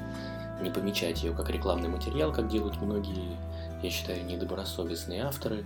не 0.62 0.70
помечать 0.70 1.24
ее 1.24 1.34
как 1.34 1.50
рекламный 1.50 1.90
материал, 1.90 2.34
как 2.34 2.50
делают 2.50 2.82
многие, 2.82 3.38
я 3.82 3.90
считаю, 3.90 4.26
недобросовестные 4.26 5.24
авторы. 5.24 5.64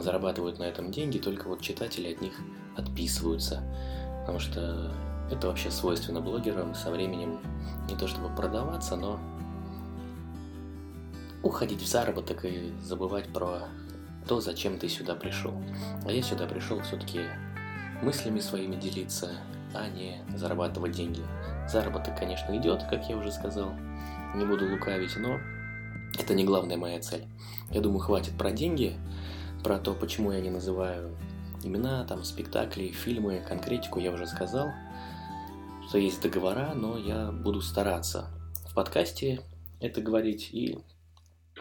Зарабатывают 0.00 0.58
на 0.58 0.64
этом 0.64 0.90
деньги, 0.90 1.18
только 1.18 1.48
вот 1.48 1.60
читатели 1.60 2.12
от 2.12 2.20
них 2.20 2.32
отписываются. 2.76 3.62
Потому 4.20 4.38
что 4.38 4.92
это 5.30 5.48
вообще 5.48 5.70
свойственно 5.70 6.20
блогерам 6.20 6.74
со 6.74 6.90
временем 6.90 7.38
не 7.88 7.96
то 7.96 8.06
чтобы 8.06 8.34
продаваться, 8.34 8.96
но 8.96 9.20
уходить 11.42 11.82
в 11.82 11.86
заработок 11.86 12.44
и 12.44 12.72
забывать 12.82 13.32
про 13.32 13.68
то, 14.26 14.40
зачем 14.40 14.78
ты 14.78 14.88
сюда 14.88 15.14
пришел. 15.14 15.54
А 16.04 16.12
я 16.12 16.22
сюда 16.22 16.46
пришел 16.46 16.80
все-таки 16.80 17.20
мыслями 18.02 18.40
своими 18.40 18.76
делиться, 18.76 19.30
а 19.74 19.88
не 19.88 20.20
зарабатывать 20.36 20.92
деньги. 20.92 21.22
Заработок, 21.70 22.18
конечно, 22.18 22.56
идет, 22.56 22.84
как 22.84 23.08
я 23.08 23.16
уже 23.16 23.30
сказал, 23.30 23.72
не 24.34 24.44
буду 24.44 24.68
лукавить, 24.70 25.16
но 25.16 25.38
это 26.18 26.34
не 26.34 26.44
главная 26.44 26.76
моя 26.76 27.00
цель. 27.00 27.26
Я 27.70 27.80
думаю, 27.80 28.00
хватит 28.00 28.36
про 28.36 28.50
деньги, 28.50 28.96
про 29.62 29.78
то, 29.78 29.94
почему 29.94 30.32
я 30.32 30.40
не 30.40 30.50
называю 30.50 31.14
имена, 31.62 32.04
там, 32.04 32.24
спектакли, 32.24 32.88
фильмы, 32.88 33.42
конкретику 33.46 33.98
я 33.98 34.12
уже 34.12 34.26
сказал– 34.26 34.72
что 35.88 35.96
есть 35.96 36.20
договора, 36.20 36.74
но 36.74 36.98
я 36.98 37.32
буду 37.32 37.62
стараться 37.62 38.28
в 38.68 38.74
подкасте 38.74 39.42
это 39.80 40.02
говорить 40.02 40.50
и, 40.52 40.78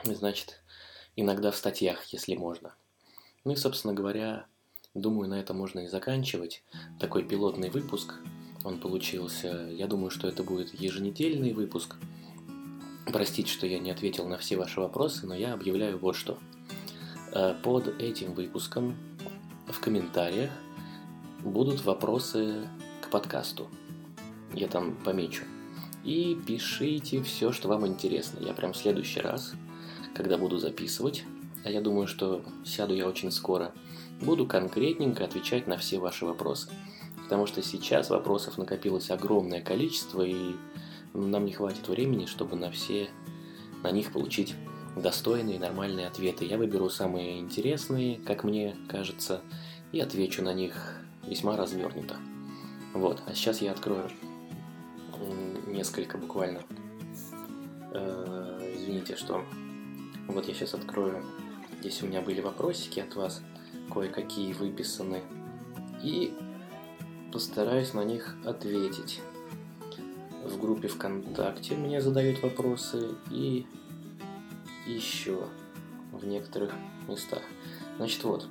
значит, 0.04 0.62
иногда 1.16 1.50
в 1.50 1.56
статьях, 1.56 2.04
если 2.12 2.36
можно. 2.36 2.76
Ну 3.46 3.54
и, 3.54 3.56
собственно 3.56 3.94
говоря, 3.94 4.46
думаю, 4.94 5.30
на 5.30 5.36
это 5.36 5.54
можно 5.54 5.80
и 5.80 5.88
заканчивать. 5.88 6.62
Такой 7.00 7.24
пилотный 7.24 7.70
выпуск, 7.70 8.16
он 8.66 8.82
получился. 8.82 9.70
Я 9.72 9.88
думаю, 9.88 10.10
что 10.10 10.28
это 10.28 10.44
будет 10.44 10.74
еженедельный 10.74 11.54
выпуск. 11.54 11.96
Простите, 13.06 13.50
что 13.50 13.66
я 13.66 13.80
не 13.80 13.92
ответил 13.92 14.28
на 14.28 14.38
все 14.38 14.58
ваши 14.58 14.82
вопросы, 14.82 15.26
но 15.26 15.36
я 15.36 15.54
объявляю 15.54 16.00
вот 16.00 16.18
что. 16.18 16.38
Э, 17.32 17.56
под 17.64 17.88
этим 18.02 18.34
выпуском 18.34 18.98
в 19.68 19.80
комментариях 19.80 20.52
будут 21.46 21.86
вопросы 21.86 22.68
к 23.02 23.10
подкасту 23.10 23.70
я 24.54 24.68
там 24.68 24.96
помечу. 25.04 25.44
И 26.04 26.38
пишите 26.48 27.22
все, 27.22 27.52
что 27.52 27.68
вам 27.68 27.86
интересно. 27.86 28.40
Я 28.40 28.54
прям 28.54 28.74
в 28.74 28.78
следующий 28.78 29.20
раз, 29.20 29.54
когда 30.16 30.38
буду 30.38 30.58
записывать, 30.58 31.24
а 31.66 31.70
я 31.70 31.82
думаю, 31.82 32.08
что 32.08 32.44
сяду 32.66 32.94
я 32.94 33.08
очень 33.08 33.32
скоро, 33.32 33.74
буду 34.22 34.46
конкретненько 34.46 35.26
отвечать 35.26 35.68
на 35.68 35.78
все 35.78 36.00
ваши 36.00 36.26
вопросы. 36.26 36.70
Потому 37.24 37.46
что 37.46 37.62
сейчас 37.62 38.10
вопросов 38.10 38.58
накопилось 38.58 39.12
огромное 39.12 39.62
количество, 39.62 40.22
и 40.22 40.56
нам 41.14 41.46
не 41.46 41.52
хватит 41.52 41.90
времени, 41.90 42.26
чтобы 42.26 42.56
на 42.56 42.72
все 42.72 43.10
на 43.84 43.92
них 43.92 44.14
получить 44.14 44.56
достойные, 44.96 45.60
нормальные 45.60 46.08
ответы. 46.08 46.46
Я 46.46 46.58
выберу 46.58 46.90
самые 46.90 47.40
интересные, 47.40 48.18
как 48.20 48.44
мне 48.44 48.76
кажется, 48.88 49.42
и 49.92 50.00
отвечу 50.00 50.42
на 50.42 50.54
них 50.54 51.02
весьма 51.28 51.58
развернуто. 51.58 52.16
Вот, 52.94 53.22
а 53.26 53.34
сейчас 53.34 53.62
я 53.62 53.72
открою 53.72 54.10
несколько 55.68 56.18
буквально. 56.18 56.62
Э, 57.92 58.74
извините, 58.76 59.16
что 59.16 59.44
вот 60.28 60.48
я 60.48 60.54
сейчас 60.54 60.74
открою. 60.74 61.24
Здесь 61.80 62.02
у 62.04 62.08
меня 62.08 62.22
были 62.22 62.42
вопросики 62.42 63.00
от 63.00 63.16
вас, 63.16 63.42
кое-какие 63.94 64.54
выписаны. 64.54 65.22
И 66.04 66.34
постараюсь 67.32 67.94
на 67.94 68.04
них 68.04 68.36
ответить. 68.46 69.22
В 70.44 70.60
группе 70.60 70.88
ВКонтакте 70.88 71.76
мне 71.76 72.02
задают 72.02 72.42
вопросы 72.42 73.16
и 73.32 73.66
еще 74.86 75.48
в 76.12 76.26
некоторых 76.26 76.74
местах. 77.08 77.42
Значит, 77.98 78.24
вот. 78.24 78.48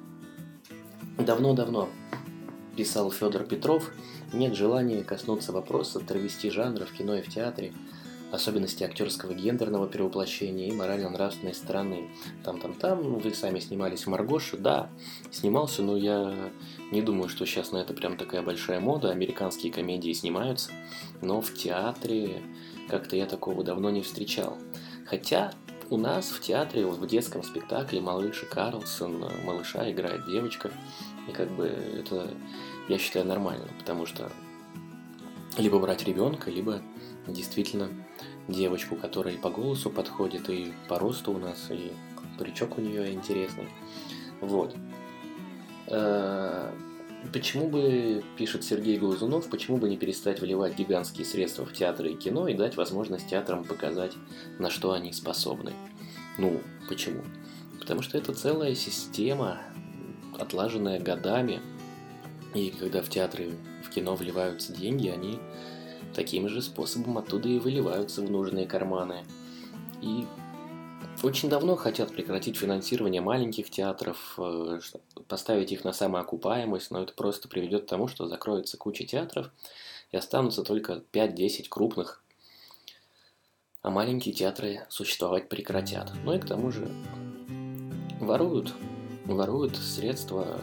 Давно-давно 1.18 1.88
писал 2.76 3.10
Федор 3.10 3.44
Петров, 3.44 3.90
нет 4.32 4.54
желания 4.54 5.02
коснуться 5.02 5.52
вопроса 5.52 6.00
травести 6.00 6.50
жанра 6.50 6.84
в 6.84 6.92
кино 6.92 7.16
и 7.16 7.22
в 7.22 7.28
театре, 7.28 7.72
особенности 8.32 8.82
актерского 8.82 9.34
гендерного 9.34 9.86
перевоплощения 9.86 10.68
и 10.68 10.72
морально-нравственной 10.72 11.54
стороны. 11.54 12.10
Там-там-там, 12.44 13.02
ну, 13.02 13.18
вы 13.18 13.32
сами 13.32 13.60
снимались 13.60 14.04
в 14.04 14.08
Маргоше, 14.08 14.56
да, 14.56 14.90
снимался, 15.30 15.82
но 15.82 15.96
я 15.96 16.50
не 16.90 17.02
думаю, 17.02 17.28
что 17.28 17.46
сейчас 17.46 17.72
на 17.72 17.78
это 17.78 17.94
прям 17.94 18.16
такая 18.16 18.42
большая 18.42 18.80
мода, 18.80 19.10
американские 19.10 19.72
комедии 19.72 20.12
снимаются, 20.12 20.72
но 21.22 21.40
в 21.40 21.54
театре 21.54 22.42
как-то 22.88 23.16
я 23.16 23.26
такого 23.26 23.62
давно 23.62 23.90
не 23.90 24.02
встречал. 24.02 24.58
Хотя 25.06 25.52
у 25.88 25.96
нас 25.96 26.26
в 26.26 26.40
театре, 26.40 26.84
вот 26.84 26.98
в 26.98 27.06
детском 27.06 27.44
спектакле 27.44 28.00
«Малыш 28.00 28.42
и 28.42 28.46
Карлсон», 28.46 29.24
малыша 29.44 29.90
играет 29.90 30.26
девочка, 30.26 30.72
и 31.28 31.32
как 31.32 31.48
бы 31.52 31.66
это, 31.66 32.28
я 32.88 32.98
считаю, 32.98 33.26
нормально, 33.26 33.68
потому 33.78 34.06
что 34.06 34.30
либо 35.58 35.78
брать 35.78 36.04
ребенка, 36.04 36.50
либо 36.50 36.80
действительно 37.26 37.88
девочку, 38.48 38.96
которая 38.96 39.34
и 39.34 39.38
по 39.38 39.50
голосу 39.50 39.90
подходит, 39.90 40.48
и 40.50 40.72
по 40.88 40.98
росту 40.98 41.32
у 41.32 41.38
нас, 41.38 41.68
и 41.70 41.92
паричок 42.38 42.78
у 42.78 42.80
нее 42.80 43.12
интересный. 43.12 43.68
Вот. 44.40 44.74
Э, 45.88 46.70
почему 47.32 47.68
бы, 47.68 48.22
пишет 48.36 48.64
Сергей 48.64 48.98
Глазунов, 48.98 49.48
почему 49.48 49.78
бы 49.78 49.88
не 49.88 49.96
перестать 49.96 50.40
вливать 50.40 50.76
гигантские 50.76 51.24
средства 51.24 51.64
в 51.64 51.72
театры 51.72 52.12
и 52.12 52.16
кино 52.16 52.48
и 52.48 52.54
дать 52.54 52.76
возможность 52.76 53.28
театрам 53.28 53.64
показать, 53.64 54.12
на 54.58 54.70
что 54.70 54.92
они 54.92 55.12
способны? 55.12 55.72
Ну, 56.38 56.60
почему? 56.88 57.22
Потому 57.80 58.02
что 58.02 58.18
это 58.18 58.34
целая 58.34 58.74
система, 58.74 59.60
отлаженная 60.38 61.00
годами, 61.00 61.60
и 62.56 62.70
когда 62.70 63.02
в 63.02 63.08
театры, 63.08 63.52
в 63.84 63.90
кино 63.90 64.14
вливаются 64.14 64.72
деньги, 64.72 65.08
они 65.08 65.38
таким 66.14 66.48
же 66.48 66.62
способом 66.62 67.18
оттуда 67.18 67.48
и 67.48 67.58
выливаются 67.58 68.22
в 68.22 68.30
нужные 68.30 68.66
карманы. 68.66 69.24
И 70.00 70.26
очень 71.22 71.48
давно 71.48 71.76
хотят 71.76 72.12
прекратить 72.12 72.56
финансирование 72.56 73.20
маленьких 73.20 73.70
театров, 73.70 74.34
э, 74.38 74.80
поставить 75.28 75.72
их 75.72 75.84
на 75.84 75.92
самоокупаемость, 75.92 76.90
но 76.90 77.02
это 77.02 77.12
просто 77.12 77.48
приведет 77.48 77.84
к 77.84 77.88
тому, 77.88 78.08
что 78.08 78.26
закроется 78.26 78.76
куча 78.76 79.04
театров 79.04 79.50
и 80.12 80.16
останутся 80.16 80.62
только 80.62 81.02
5-10 81.12 81.68
крупных, 81.68 82.22
а 83.82 83.90
маленькие 83.90 84.34
театры 84.34 84.86
существовать 84.88 85.48
прекратят. 85.48 86.12
Ну 86.24 86.34
и 86.34 86.38
к 86.38 86.46
тому 86.46 86.70
же 86.70 86.88
воруют, 88.20 88.72
воруют 89.24 89.76
средства 89.76 90.60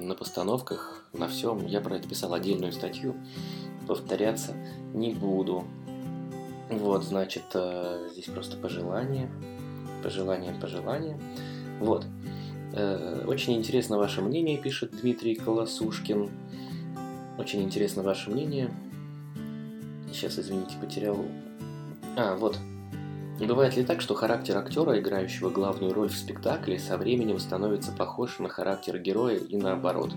на 0.00 0.14
постановках, 0.14 1.04
на 1.12 1.28
всем. 1.28 1.66
Я 1.66 1.80
про 1.80 1.96
это 1.96 2.08
писал 2.08 2.34
отдельную 2.34 2.72
статью 2.72 3.14
повторяться 3.90 4.54
не 4.94 5.12
буду. 5.12 5.64
Вот, 6.70 7.02
значит, 7.02 7.42
э, 7.54 8.08
здесь 8.12 8.26
просто 8.26 8.56
пожелание, 8.56 9.28
пожелание, 10.04 10.54
пожелание. 10.54 11.18
Вот. 11.80 12.06
Э, 12.72 13.24
очень 13.26 13.54
интересно 13.54 13.98
ваше 13.98 14.22
мнение, 14.22 14.58
пишет 14.58 14.92
Дмитрий 15.00 15.34
Колосушкин. 15.34 16.30
Очень 17.36 17.62
интересно 17.62 18.04
ваше 18.04 18.30
мнение. 18.30 18.70
Сейчас, 20.12 20.38
извините, 20.38 20.76
потерял... 20.80 21.16
А, 22.16 22.36
вот. 22.36 22.56
Бывает 23.40 23.76
ли 23.76 23.84
так, 23.84 24.00
что 24.00 24.14
характер 24.14 24.56
актера, 24.58 24.98
играющего 24.98 25.50
главную 25.50 25.92
роль 25.92 26.08
в 26.08 26.16
спектакле, 26.16 26.78
со 26.78 26.96
временем 26.96 27.38
становится 27.38 27.92
похож 27.92 28.38
на 28.38 28.48
характер 28.48 28.98
героя 28.98 29.36
и 29.36 29.56
наоборот? 29.56 30.12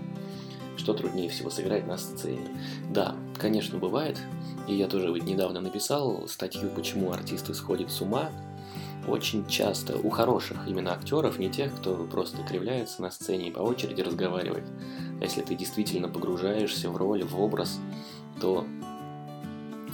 что 0.76 0.92
труднее 0.92 1.28
всего 1.28 1.50
сыграть 1.50 1.86
на 1.86 1.96
сцене. 1.96 2.48
Да, 2.90 3.14
конечно, 3.38 3.78
бывает. 3.78 4.18
И 4.68 4.74
я 4.74 4.86
тоже 4.86 5.08
недавно 5.08 5.60
написал 5.60 6.26
статью 6.28 6.68
«Почему 6.74 7.12
артисты 7.12 7.54
сходят 7.54 7.90
с 7.90 8.00
ума». 8.00 8.30
Очень 9.06 9.46
часто 9.46 9.98
у 9.98 10.08
хороших 10.08 10.66
именно 10.66 10.92
актеров, 10.92 11.38
не 11.38 11.50
тех, 11.50 11.74
кто 11.74 11.94
просто 12.10 12.42
кривляется 12.42 13.02
на 13.02 13.10
сцене 13.10 13.48
и 13.48 13.50
по 13.50 13.60
очереди 13.60 14.00
разговаривает. 14.00 14.64
А 15.20 15.24
если 15.24 15.42
ты 15.42 15.54
действительно 15.54 16.08
погружаешься 16.08 16.88
в 16.88 16.96
роль, 16.96 17.22
в 17.22 17.38
образ, 17.38 17.78
то 18.40 18.64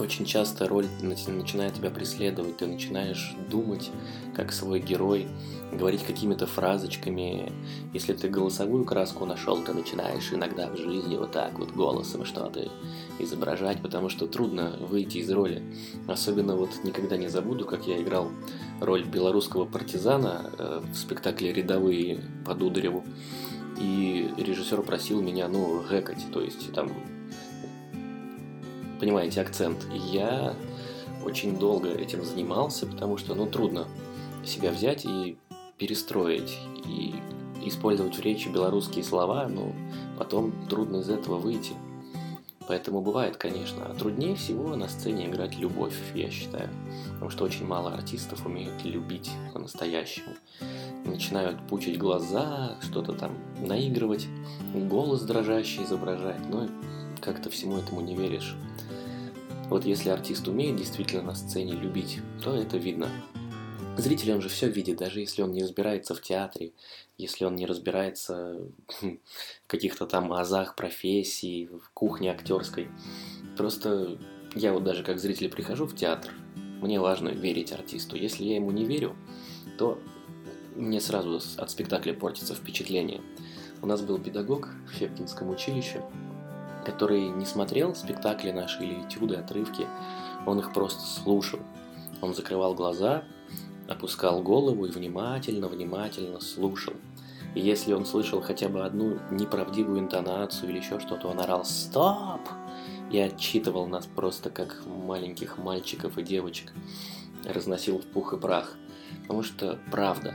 очень 0.00 0.24
часто 0.24 0.66
роль 0.68 0.86
начинает 1.02 1.74
тебя 1.74 1.90
преследовать, 1.90 2.56
ты 2.58 2.66
начинаешь 2.66 3.34
думать, 3.50 3.90
как 4.34 4.52
свой 4.52 4.80
герой, 4.80 5.28
говорить 5.72 6.02
какими-то 6.02 6.46
фразочками. 6.46 7.52
Если 7.92 8.12
ты 8.12 8.28
голосовую 8.28 8.84
краску 8.84 9.26
нашел, 9.26 9.62
ты 9.62 9.72
начинаешь 9.72 10.32
иногда 10.32 10.68
в 10.68 10.76
жизни 10.76 11.16
вот 11.16 11.32
так 11.32 11.58
вот 11.58 11.70
голосом 11.72 12.24
что-то 12.24 12.68
изображать, 13.18 13.80
потому 13.82 14.08
что 14.08 14.26
трудно 14.26 14.76
выйти 14.80 15.18
из 15.18 15.30
роли. 15.30 15.62
Особенно 16.08 16.56
вот 16.56 16.70
никогда 16.84 17.16
не 17.16 17.28
забуду, 17.28 17.64
как 17.64 17.86
я 17.86 18.00
играл 18.00 18.30
роль 18.80 19.04
белорусского 19.04 19.64
партизана 19.64 20.50
э, 20.58 20.82
в 20.92 20.96
спектакле 20.96 21.52
«Рядовые» 21.52 22.20
по 22.44 22.54
Дудареву. 22.54 23.04
И 23.78 24.30
режиссер 24.36 24.82
просил 24.82 25.22
меня, 25.22 25.48
ну, 25.48 25.82
гэкать, 25.88 26.26
то 26.32 26.40
есть 26.40 26.72
там 26.72 26.90
понимаете 29.00 29.40
акцент. 29.40 29.86
я 29.92 30.54
очень 31.24 31.58
долго 31.58 31.88
этим 31.90 32.24
занимался, 32.24 32.86
потому 32.86 33.16
что, 33.16 33.34
ну, 33.34 33.46
трудно 33.46 33.86
себя 34.44 34.70
взять 34.70 35.04
и 35.04 35.36
перестроить, 35.78 36.58
и 36.86 37.14
использовать 37.64 38.16
в 38.16 38.20
речи 38.20 38.48
белорусские 38.48 39.04
слова, 39.04 39.48
но 39.48 39.72
потом 40.18 40.52
трудно 40.68 40.98
из 40.98 41.10
этого 41.10 41.38
выйти. 41.38 41.72
Поэтому 42.68 43.00
бывает, 43.00 43.36
конечно. 43.36 43.86
А 43.86 43.94
труднее 43.94 44.36
всего 44.36 44.76
на 44.76 44.88
сцене 44.88 45.26
играть 45.26 45.58
любовь, 45.58 45.96
я 46.14 46.30
считаю. 46.30 46.68
Потому 47.14 47.30
что 47.30 47.44
очень 47.44 47.66
мало 47.66 47.92
артистов 47.92 48.46
умеют 48.46 48.84
любить 48.84 49.30
по-настоящему. 49.52 50.34
Начинают 51.04 51.66
пучить 51.66 51.98
глаза, 51.98 52.76
что-то 52.80 53.14
там 53.14 53.36
наигрывать, 53.60 54.28
голос 54.72 55.22
дрожащий 55.22 55.82
изображать. 55.82 56.48
Но 56.48 56.68
как-то 57.20 57.50
всему 57.50 57.76
этому 57.76 58.00
не 58.00 58.14
веришь. 58.14 58.56
Вот 59.68 59.84
если 59.84 60.08
артист 60.10 60.48
умеет 60.48 60.76
действительно 60.76 61.22
на 61.22 61.34
сцене 61.34 61.72
любить, 61.74 62.18
то 62.42 62.54
это 62.54 62.76
видно. 62.76 63.08
Зритель, 63.96 64.32
он 64.32 64.40
же 64.40 64.48
все 64.48 64.68
видит, 64.68 64.98
даже 64.98 65.20
если 65.20 65.42
он 65.42 65.52
не 65.52 65.62
разбирается 65.62 66.14
в 66.14 66.22
театре, 66.22 66.72
если 67.18 67.44
он 67.44 67.54
не 67.54 67.66
разбирается 67.66 68.60
в 69.00 69.18
каких-то 69.66 70.06
там 70.06 70.32
азах 70.32 70.74
профессии, 70.74 71.66
в 71.66 71.90
кухне 71.92 72.30
актерской. 72.30 72.88
Просто 73.56 74.18
я 74.54 74.72
вот 74.72 74.84
даже 74.84 75.02
как 75.02 75.18
зритель 75.18 75.50
прихожу 75.50 75.86
в 75.86 75.94
театр, 75.94 76.32
мне 76.80 76.98
важно 76.98 77.28
верить 77.28 77.72
артисту. 77.72 78.16
Если 78.16 78.44
я 78.44 78.56
ему 78.56 78.70
не 78.70 78.84
верю, 78.84 79.16
то 79.78 79.98
мне 80.74 81.00
сразу 81.00 81.40
от 81.58 81.70
спектакля 81.70 82.14
портится 82.14 82.54
впечатление. 82.54 83.20
У 83.82 83.86
нас 83.86 84.00
был 84.02 84.18
педагог 84.18 84.68
в 84.88 84.94
Фепкинском 84.94 85.50
училище, 85.50 86.02
который 86.84 87.28
не 87.28 87.46
смотрел 87.46 87.94
спектакли 87.94 88.50
наши 88.50 88.82
или 88.82 89.02
этюды, 89.06 89.36
отрывки, 89.36 89.86
он 90.46 90.58
их 90.58 90.72
просто 90.72 91.02
слушал. 91.02 91.60
Он 92.20 92.34
закрывал 92.34 92.74
глаза, 92.74 93.24
опускал 93.88 94.42
голову 94.42 94.86
и 94.86 94.90
внимательно-внимательно 94.90 96.40
слушал. 96.40 96.94
И 97.54 97.60
если 97.60 97.92
он 97.92 98.06
слышал 98.06 98.40
хотя 98.40 98.68
бы 98.68 98.84
одну 98.84 99.18
неправдивую 99.30 99.98
интонацию 99.98 100.70
или 100.70 100.78
еще 100.78 101.00
что-то, 101.00 101.28
он 101.28 101.40
орал 101.40 101.64
«Стоп!» 101.64 102.40
и 103.10 103.18
отчитывал 103.18 103.86
нас 103.88 104.06
просто 104.06 104.50
как 104.50 104.82
маленьких 104.86 105.58
мальчиков 105.58 106.16
и 106.16 106.22
девочек. 106.22 106.72
Разносил 107.44 107.98
в 107.98 108.06
пух 108.06 108.34
и 108.34 108.36
прах. 108.38 108.76
Потому 109.22 109.42
что 109.42 109.78
правда. 109.90 110.34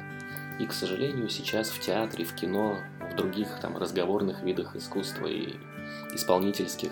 И, 0.60 0.66
к 0.66 0.74
сожалению, 0.74 1.30
сейчас 1.30 1.70
в 1.70 1.80
театре, 1.80 2.26
в 2.26 2.34
кино, 2.36 2.78
других 3.16 3.60
там 3.62 3.78
разговорных 3.78 4.44
видах 4.44 4.76
искусства 4.76 5.28
и 5.28 5.56
исполнительских 6.14 6.92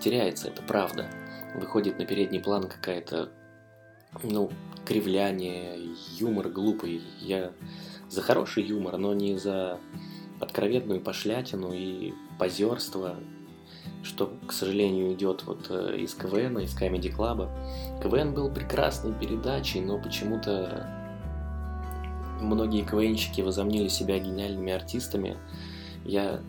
теряется, 0.00 0.48
это 0.48 0.62
правда. 0.62 1.06
Выходит 1.54 1.98
на 1.98 2.06
передний 2.06 2.40
план 2.40 2.68
какая-то, 2.68 3.30
ну, 4.22 4.50
кривляние, 4.84 5.78
юмор 6.18 6.48
глупый. 6.48 7.02
Я 7.20 7.52
за 8.08 8.22
хороший 8.22 8.64
юмор, 8.64 8.98
но 8.98 9.14
не 9.14 9.36
за 9.38 9.78
откровенную 10.40 11.00
пошлятину 11.00 11.72
и 11.72 12.12
позерство, 12.38 13.16
что, 14.02 14.36
к 14.46 14.52
сожалению, 14.52 15.14
идет 15.14 15.44
вот 15.44 15.66
э, 15.70 15.96
из 15.98 16.14
КВН, 16.14 16.58
из 16.58 16.76
Comedy 16.76 17.14
Club. 17.14 17.48
КВН 18.02 18.34
был 18.34 18.52
прекрасной 18.52 19.12
передачей, 19.14 19.80
но 19.80 19.98
почему-то 19.98 20.95
многие 22.40 22.82
КВНщики 22.82 23.40
возомнили 23.40 23.88
себя 23.88 24.18
гениальными 24.18 24.72
артистами. 24.72 25.36
Я 26.04 26.40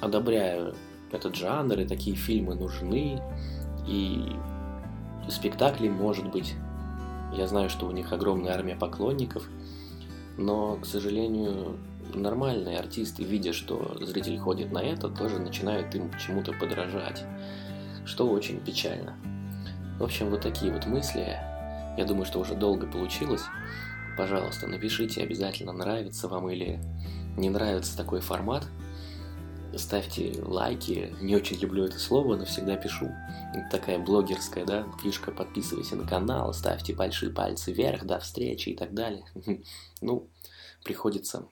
одобряю 0.00 0.74
этот 1.12 1.36
жанр, 1.36 1.80
и 1.80 1.86
такие 1.86 2.16
фильмы 2.16 2.54
нужны, 2.54 3.20
и 3.86 4.32
спектакли, 5.28 5.88
может 5.88 6.30
быть. 6.30 6.54
Я 7.32 7.46
знаю, 7.46 7.68
что 7.68 7.86
у 7.86 7.90
них 7.90 8.12
огромная 8.12 8.52
армия 8.52 8.76
поклонников, 8.76 9.48
но, 10.36 10.76
к 10.76 10.86
сожалению, 10.86 11.76
нормальные 12.12 12.78
артисты, 12.78 13.24
видя, 13.24 13.52
что 13.52 13.96
зритель 14.00 14.38
ходит 14.38 14.72
на 14.72 14.78
это, 14.78 15.08
тоже 15.08 15.38
начинают 15.38 15.94
им 15.94 16.10
почему-то 16.10 16.52
подражать, 16.52 17.24
что 18.04 18.28
очень 18.28 18.60
печально. 18.60 19.14
В 19.98 20.04
общем, 20.04 20.30
вот 20.30 20.42
такие 20.42 20.72
вот 20.72 20.86
мысли. 20.86 21.36
Я 21.96 22.04
думаю, 22.04 22.24
что 22.24 22.40
уже 22.40 22.54
долго 22.54 22.86
получилось. 22.86 23.42
Пожалуйста, 24.16 24.66
напишите 24.66 25.22
обязательно, 25.22 25.72
нравится 25.72 26.28
вам 26.28 26.48
или 26.48 26.80
не 27.36 27.50
нравится 27.50 27.96
такой 27.96 28.20
формат. 28.20 28.64
Ставьте 29.76 30.40
лайки. 30.40 31.12
Не 31.20 31.34
очень 31.34 31.58
люблю 31.58 31.84
это 31.84 31.98
слово, 31.98 32.36
но 32.36 32.44
всегда 32.44 32.76
пишу. 32.76 33.06
Это 33.52 33.68
такая 33.72 33.98
блогерская, 33.98 34.64
да, 34.64 34.86
фишка. 35.02 35.32
Подписывайся 35.32 35.96
на 35.96 36.06
канал, 36.06 36.54
ставьте 36.54 36.94
большие 36.94 37.32
пальцы 37.32 37.72
вверх, 37.72 38.04
до 38.04 38.20
встречи 38.20 38.70
и 38.70 38.76
так 38.76 38.94
далее. 38.94 39.24
Ну, 40.00 40.28
приходится 40.84 41.48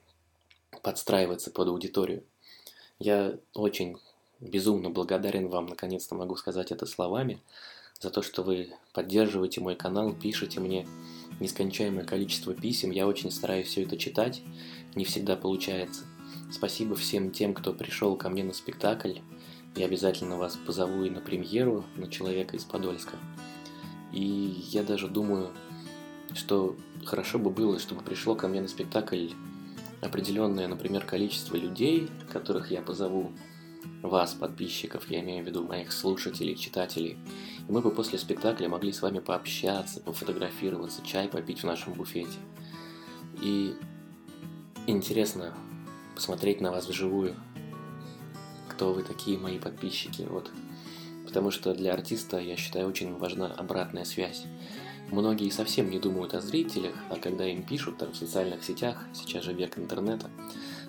подстраиваться 0.83 1.51
под 1.51 1.69
аудиторию. 1.69 2.23
Я 2.99 3.37
очень 3.53 3.97
безумно 4.39 4.89
благодарен 4.89 5.49
вам, 5.49 5.65
наконец-то 5.65 6.15
могу 6.15 6.35
сказать 6.35 6.71
это 6.71 6.85
словами, 6.85 7.41
за 7.99 8.09
то, 8.09 8.21
что 8.21 8.43
вы 8.43 8.73
поддерживаете 8.93 9.61
мой 9.61 9.75
канал, 9.75 10.13
пишете 10.13 10.59
мне 10.59 10.85
нескончаемое 11.39 12.05
количество 12.05 12.53
писем. 12.53 12.91
Я 12.91 13.07
очень 13.07 13.31
стараюсь 13.31 13.67
все 13.67 13.83
это 13.83 13.97
читать, 13.97 14.41
не 14.95 15.05
всегда 15.05 15.35
получается. 15.35 16.05
Спасибо 16.51 16.95
всем 16.95 17.31
тем, 17.31 17.53
кто 17.53 17.73
пришел 17.73 18.15
ко 18.15 18.29
мне 18.29 18.43
на 18.43 18.53
спектакль. 18.53 19.19
Я 19.75 19.85
обязательно 19.85 20.37
вас 20.37 20.55
позову 20.55 21.03
и 21.03 21.09
на 21.09 21.19
премьеру 21.19 21.85
на 21.95 22.07
«Человека 22.07 22.55
из 22.55 22.63
Подольска». 22.63 23.17
И 24.11 24.63
я 24.69 24.83
даже 24.83 25.07
думаю, 25.07 25.51
что 26.33 26.75
хорошо 27.05 27.39
бы 27.39 27.49
было, 27.49 27.79
чтобы 27.79 28.03
пришло 28.03 28.35
ко 28.35 28.47
мне 28.47 28.61
на 28.61 28.67
спектакль 28.67 29.29
определенное, 30.01 30.67
например, 30.67 31.05
количество 31.05 31.55
людей, 31.55 32.07
которых 32.31 32.69
я 32.69 32.81
позову, 32.81 33.31
вас, 34.01 34.33
подписчиков, 34.33 35.09
я 35.09 35.21
имею 35.21 35.43
в 35.43 35.47
виду 35.47 35.63
моих 35.63 35.91
слушателей, 35.91 36.55
читателей, 36.55 37.17
мы 37.69 37.81
бы 37.81 37.91
после 37.91 38.19
спектакля 38.19 38.67
могли 38.67 38.91
с 38.91 39.01
вами 39.01 39.19
пообщаться, 39.19 40.01
пофотографироваться, 40.01 41.05
чай 41.05 41.27
попить 41.27 41.61
в 41.61 41.65
нашем 41.65 41.93
буфете. 41.93 42.37
И 43.41 43.75
интересно 44.87 45.53
посмотреть 46.15 46.61
на 46.61 46.71
вас 46.71 46.87
вживую, 46.87 47.35
кто 48.69 48.93
вы 48.93 49.03
такие 49.03 49.37
мои 49.37 49.59
подписчики, 49.59 50.23
вот. 50.23 50.51
Потому 51.25 51.51
что 51.51 51.73
для 51.73 51.93
артиста, 51.93 52.37
я 52.39 52.55
считаю, 52.55 52.87
очень 52.87 53.17
важна 53.17 53.47
обратная 53.47 54.03
связь. 54.03 54.45
Многие 55.09 55.49
совсем 55.49 55.89
не 55.89 55.99
думают 55.99 56.33
о 56.33 56.41
зрителях, 56.41 56.95
а 57.09 57.15
когда 57.15 57.45
им 57.45 57.63
пишут 57.63 57.97
там 57.97 58.11
в 58.11 58.15
социальных 58.15 58.63
сетях, 58.63 59.05
сейчас 59.13 59.43
же 59.43 59.53
век 59.53 59.77
интернета, 59.77 60.29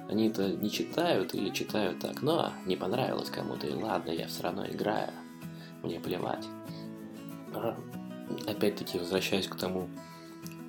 они 0.08 0.28
это 0.28 0.48
не 0.48 0.70
читают 0.70 1.34
или 1.34 1.50
читают 1.50 2.00
так, 2.00 2.22
но 2.22 2.52
не 2.66 2.76
понравилось 2.76 3.30
кому-то, 3.30 3.66
и 3.66 3.74
ладно, 3.74 4.10
я 4.10 4.26
все 4.26 4.42
равно 4.42 4.66
играю, 4.66 5.10
мне 5.82 6.00
плевать. 6.00 6.44
Опять-таки 8.46 8.98
возвращаюсь 8.98 9.48
к 9.48 9.56
тому, 9.56 9.88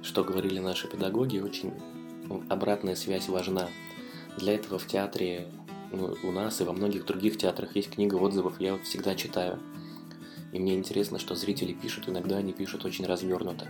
что 0.01 0.23
говорили 0.23 0.59
наши 0.59 0.87
педагоги, 0.87 1.39
очень 1.39 1.73
обратная 2.49 2.95
связь 2.95 3.27
важна. 3.29 3.69
Для 4.37 4.53
этого 4.53 4.77
в 4.77 4.87
театре 4.87 5.47
ну, 5.91 6.15
у 6.23 6.31
нас 6.31 6.59
и 6.61 6.63
во 6.63 6.73
многих 6.73 7.05
других 7.05 7.37
театрах 7.37 7.75
есть 7.75 7.91
книга 7.91 8.15
отзывов, 8.15 8.59
я 8.59 8.73
вот 8.73 8.83
всегда 8.83 9.15
читаю– 9.15 9.59
и 10.55 10.59
мне 10.59 10.73
интересно, 10.73 11.19
что 11.19 11.35
зрители 11.35 11.73
пишут, 11.73 12.07
иногда 12.07 12.37
они 12.37 12.53
пишут 12.53 12.85
очень 12.85 13.05
развернуто. 13.05 13.67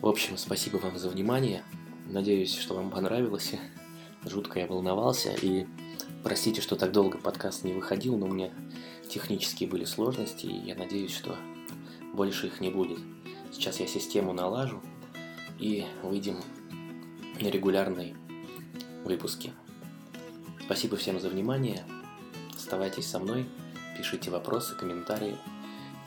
В 0.00 0.06
общем, 0.06 0.38
спасибо 0.38 0.76
вам 0.76 0.96
за 0.96 1.08
внимание. 1.08 1.64
Надеюсь, 2.08 2.54
что 2.54 2.74
вам 2.74 2.88
понравилось. 2.88 3.54
Жутко 4.24 4.60
я 4.60 4.68
волновался. 4.68 5.34
И 5.42 5.66
простите, 6.22 6.60
что 6.60 6.76
так 6.76 6.92
долго 6.92 7.18
подкаст 7.18 7.64
не 7.64 7.72
выходил, 7.72 8.16
но 8.16 8.26
у 8.26 8.32
меня 8.32 8.50
технические 9.12 9.68
были 9.68 9.84
сложности, 9.84 10.46
и 10.46 10.66
я 10.66 10.74
надеюсь, 10.74 11.14
что 11.14 11.36
больше 12.12 12.46
их 12.46 12.60
не 12.60 12.70
будет. 12.70 12.98
Сейчас 13.52 13.80
я 13.80 13.86
систему 13.86 14.32
налажу 14.32 14.80
и 15.58 15.84
выйдем 16.02 16.38
на 17.40 17.48
регулярные 17.48 18.16
выпуски. 19.04 19.52
Спасибо 20.64 20.96
всем 20.96 21.20
за 21.20 21.28
внимание. 21.28 21.84
Оставайтесь 22.56 23.06
со 23.06 23.18
мной 23.18 23.46
пишите 23.96 24.30
вопросы, 24.30 24.74
комментарии. 24.74 25.36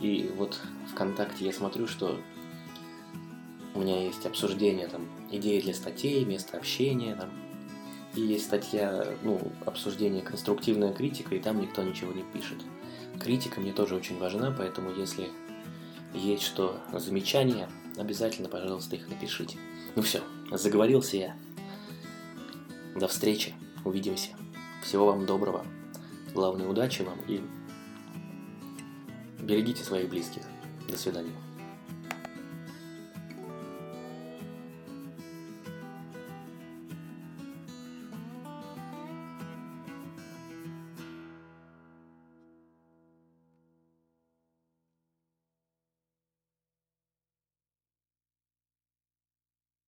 И 0.01 0.29
вот 0.35 0.59
ВКонтакте 0.91 1.45
я 1.45 1.53
смотрю, 1.53 1.87
что 1.87 2.19
у 3.73 3.79
меня 3.79 4.03
есть 4.03 4.25
обсуждение, 4.25 4.87
там, 4.87 5.07
идеи 5.31 5.61
для 5.61 5.73
статей, 5.73 6.25
место 6.25 6.57
общения, 6.57 7.15
там, 7.15 7.29
и 8.15 8.21
есть 8.21 8.45
статья, 8.45 9.05
ну, 9.23 9.51
обсуждение 9.65 10.21
конструктивная 10.21 10.93
критика, 10.93 11.35
и 11.35 11.39
там 11.39 11.61
никто 11.61 11.83
ничего 11.83 12.13
не 12.13 12.23
пишет. 12.23 12.57
Критика 13.19 13.59
мне 13.59 13.73
тоже 13.73 13.95
очень 13.95 14.19
важна, 14.19 14.53
поэтому 14.55 14.91
если 14.91 15.29
есть 16.13 16.43
что 16.43 16.79
замечания, 16.93 17.69
обязательно, 17.97 18.49
пожалуйста, 18.49 18.95
их 18.95 19.07
напишите. 19.09 19.57
Ну 19.95 20.01
все, 20.01 20.21
заговорился 20.51 21.17
я. 21.17 21.35
До 22.95 23.07
встречи, 23.07 23.53
увидимся. 23.83 24.29
Всего 24.83 25.07
вам 25.07 25.25
доброго. 25.25 25.65
Главной 26.33 26.69
удачи 26.69 27.01
вам 27.01 27.19
и 27.27 27.41
Берегите 29.45 29.83
своих 29.83 30.09
близких. 30.09 30.41
До 30.89 30.97
свидания. 30.97 31.44